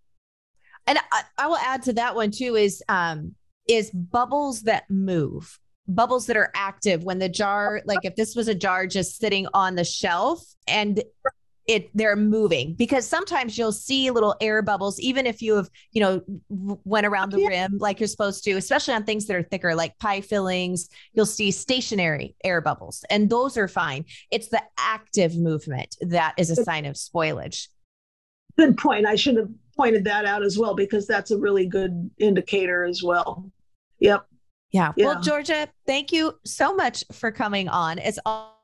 [0.86, 3.34] And I, I, will add to that one too is um
[3.68, 8.48] is bubbles that move bubbles that are active when the jar like if this was
[8.48, 11.02] a jar just sitting on the shelf and
[11.66, 16.00] it they're moving because sometimes you'll see little air bubbles even if you have you
[16.00, 19.74] know went around the rim like you're supposed to especially on things that are thicker
[19.74, 25.36] like pie fillings you'll see stationary air bubbles and those are fine it's the active
[25.36, 27.68] movement that is a sign of spoilage
[28.60, 32.10] good point i should have pointed that out as well because that's a really good
[32.18, 33.50] indicator as well
[33.98, 34.26] yep
[34.72, 34.92] yeah.
[34.96, 35.06] yeah.
[35.06, 37.98] Well, Georgia, thank you so much for coming on.
[37.98, 38.59] It's all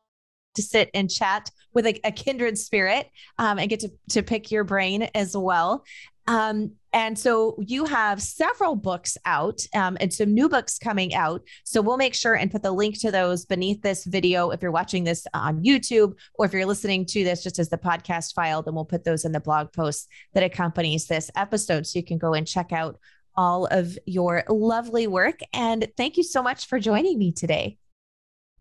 [0.57, 4.51] to sit and chat with a, a kindred spirit um, and get to, to pick
[4.51, 5.85] your brain as well.
[6.29, 11.43] Um, and so you have several books out um, and some new books coming out.
[11.65, 14.51] So we'll make sure and put the link to those beneath this video.
[14.51, 17.79] If you're watching this on YouTube or if you're listening to this just as the
[17.79, 21.87] podcast file, then we'll put those in the blog post that accompanies this episode.
[21.87, 22.99] So you can go and check out
[23.37, 25.41] all of your lovely work.
[25.53, 27.77] And thank you so much for joining me today.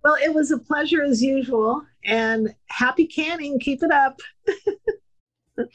[0.06, 1.82] Well, it was a pleasure as usual.
[2.04, 3.60] And happy canning.
[3.60, 4.20] Keep it up.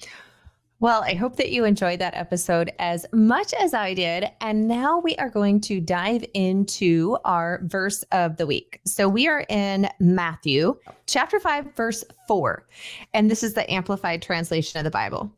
[0.83, 4.31] Well, I hope that you enjoyed that episode as much as I did.
[4.41, 8.81] And now we are going to dive into our verse of the week.
[8.87, 12.67] So we are in Matthew chapter 5, verse 4.
[13.13, 15.31] And this is the amplified translation of the Bible.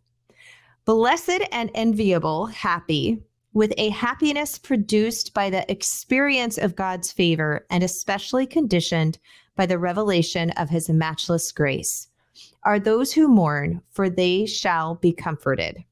[0.84, 3.20] Blessed and enviable, happy,
[3.52, 9.18] with a happiness produced by the experience of God's favor and especially conditioned
[9.56, 12.08] by the revelation of his matchless grace,
[12.64, 15.84] are those who mourn, for they shall be comforted.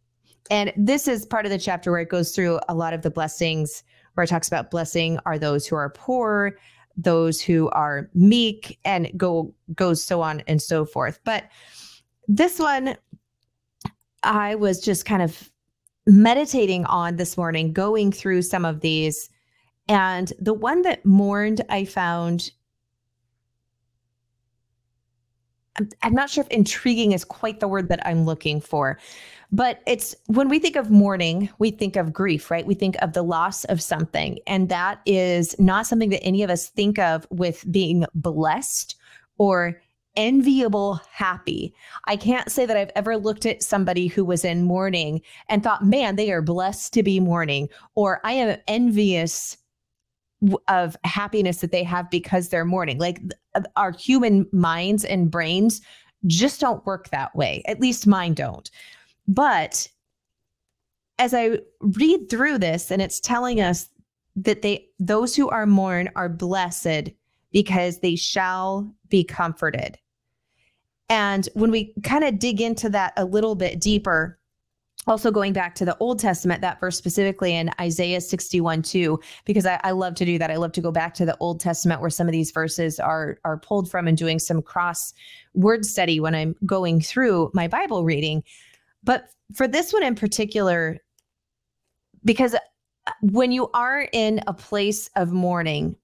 [0.51, 3.11] And this is part of the chapter where it goes through a lot of the
[3.11, 3.85] blessings,
[4.15, 6.57] where it talks about blessing are those who are poor,
[6.97, 11.21] those who are meek, and go goes so on and so forth.
[11.25, 11.45] But
[12.27, 12.97] this one,
[14.23, 15.51] I was just kind of
[16.11, 19.31] meditating on this morning, going through some of these.
[19.89, 22.51] And the one that mourned, I found,
[25.77, 28.99] I'm, I'm not sure if intriguing is quite the word that I'm looking for,
[29.53, 32.67] but it's when we think of mourning, we think of grief, right?
[32.67, 34.39] We think of the loss of something.
[34.47, 38.97] And that is not something that any of us think of with being blessed
[39.39, 39.81] or
[40.17, 41.75] enviable happy.
[42.07, 45.85] I can't say that I've ever looked at somebody who was in mourning and thought,
[45.85, 49.57] man, they are blessed to be mourning, or I am envious
[50.69, 52.99] of happiness that they have because they're mourning.
[52.99, 53.21] Like
[53.55, 55.81] uh, our human minds and brains
[56.27, 57.63] just don't work that way.
[57.67, 58.71] At least mine don't.
[59.29, 59.89] But
[61.19, 63.89] as I read through this and it's telling us
[64.37, 67.11] that they those who are mourn are blessed
[67.53, 69.99] because they shall be comforted.
[71.11, 74.39] And when we kind of dig into that a little bit deeper,
[75.07, 79.67] also going back to the Old Testament, that verse specifically in Isaiah 61 2, because
[79.67, 80.51] I, I, love to do that.
[80.51, 83.39] I love to go back to the Old Testament where some of these verses are
[83.45, 85.13] are pulled from and doing some cross
[85.55, 88.45] word study when I'm going through my Bible reading.
[89.03, 90.99] But for this one in particular,
[92.25, 92.59] because uh,
[93.23, 95.97] when you are in a place of mourning,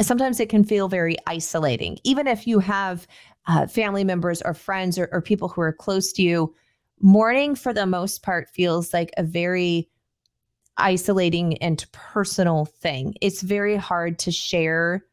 [0.00, 1.98] sometimes it can feel very isolating.
[2.04, 3.06] Even if you have
[3.46, 6.54] uh, family members or friends or, or people who are close to you,
[7.00, 9.88] mourning for the most part feels like a very
[10.76, 13.14] isolating and personal thing.
[13.20, 15.04] It's very hard to share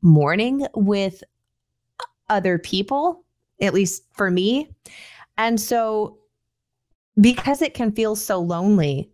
[0.00, 1.22] mourning with
[2.28, 3.24] other people,
[3.60, 4.70] at least for me.
[5.38, 6.18] And so,
[7.20, 9.10] because it can feel so lonely,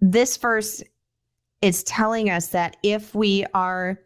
[0.00, 0.82] this verse
[1.62, 3.98] is telling us that if we are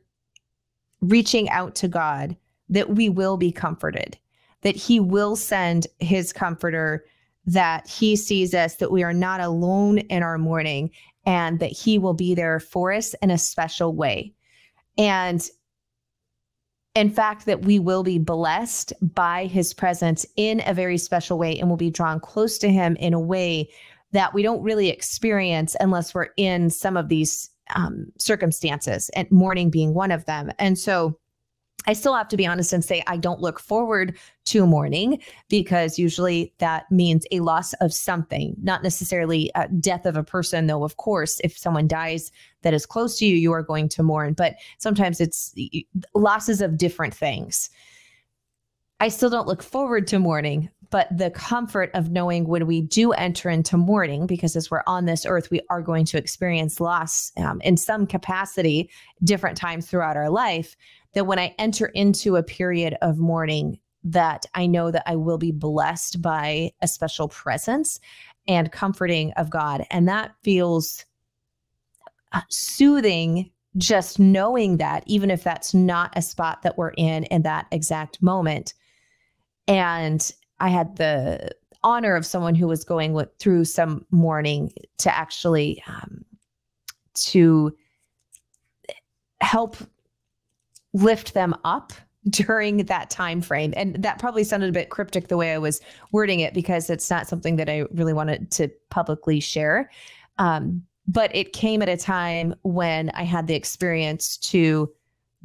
[1.01, 2.37] reaching out to God,
[2.71, 4.19] that we will be comforted,
[4.63, 7.05] that He will send His comforter,
[7.47, 10.91] that He sees us, that we are not alone in our mourning,
[11.27, 14.33] and that He will be there for us in a special way.
[14.97, 15.47] And
[16.95, 21.59] in fact, that we will be blessed by His presence in a very special way
[21.59, 23.69] and will be drawn close to Him in a way
[24.13, 29.71] that we don't really experience unless we're in some of these um, circumstances, and mourning
[29.71, 30.51] being one of them.
[30.59, 31.17] And so,
[31.87, 34.17] I still have to be honest and say I don't look forward
[34.47, 40.17] to mourning because usually that means a loss of something, not necessarily a death of
[40.17, 42.31] a person, though, of course, if someone dies
[42.63, 44.35] that is close to you, you are going to mourn.
[44.35, 45.55] But sometimes it's
[46.15, 47.71] losses of different things.
[49.03, 53.13] I still don't look forward to mourning, but the comfort of knowing when we do
[53.13, 57.33] enter into mourning, because as we're on this earth, we are going to experience loss
[57.39, 58.91] um, in some capacity
[59.25, 60.77] different times throughout our life
[61.15, 65.39] that when I enter into a period of mourning, that I know that I will
[65.39, 68.01] be blessed by a special presence
[68.49, 69.85] and comforting of God.
[69.91, 71.05] And that feels
[72.33, 77.43] uh, soothing just knowing that, even if that's not a spot that we're in in
[77.43, 78.75] that exact moment.
[79.69, 81.51] And I had the
[81.83, 86.25] honor of someone who was going with, through some mourning to actually um,
[87.15, 87.77] to
[89.41, 89.77] help
[90.93, 91.93] lift them up
[92.29, 93.73] during that time frame.
[93.77, 95.81] And that probably sounded a bit cryptic the way i was
[96.13, 99.91] wording it because it's not something that i really wanted to publicly share.
[100.39, 104.93] Um, but it came at a time when i had the experience to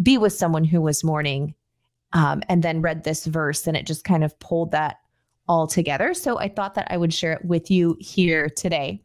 [0.04, 1.56] be with someone who was mourning
[2.12, 4.98] um, and then read this verse and it just kind of pulled that
[5.48, 6.14] all together.
[6.14, 9.05] So i thought that i would share it with you here today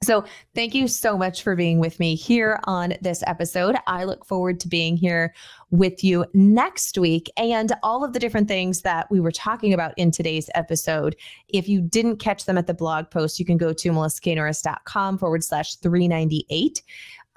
[0.00, 0.24] so,
[0.54, 3.74] thank you so much for being with me here on this episode.
[3.88, 5.34] I look forward to being here
[5.70, 9.94] with you next week and all of the different things that we were talking about
[9.96, 11.16] in today's episode.
[11.48, 15.42] If you didn't catch them at the blog post, you can go to melissaknorris.com forward
[15.42, 16.82] slash 398.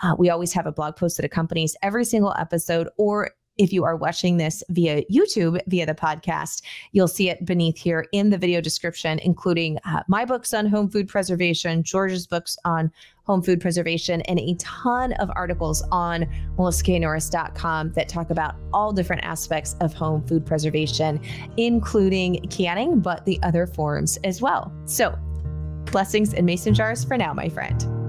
[0.04, 3.84] Uh, we always have a blog post that accompanies every single episode, or if you
[3.84, 8.38] are watching this via YouTube, via the podcast, you'll see it beneath here in the
[8.38, 12.92] video description, including uh, my books on home food preservation, Georgia's books on
[13.24, 16.26] home food preservation, and a ton of articles on
[16.58, 21.20] melissaknorris.com that talk about all different aspects of home food preservation,
[21.58, 24.74] including canning, but the other forms as well.
[24.86, 25.18] So,
[25.86, 28.01] blessings in mason jars for now, my friend.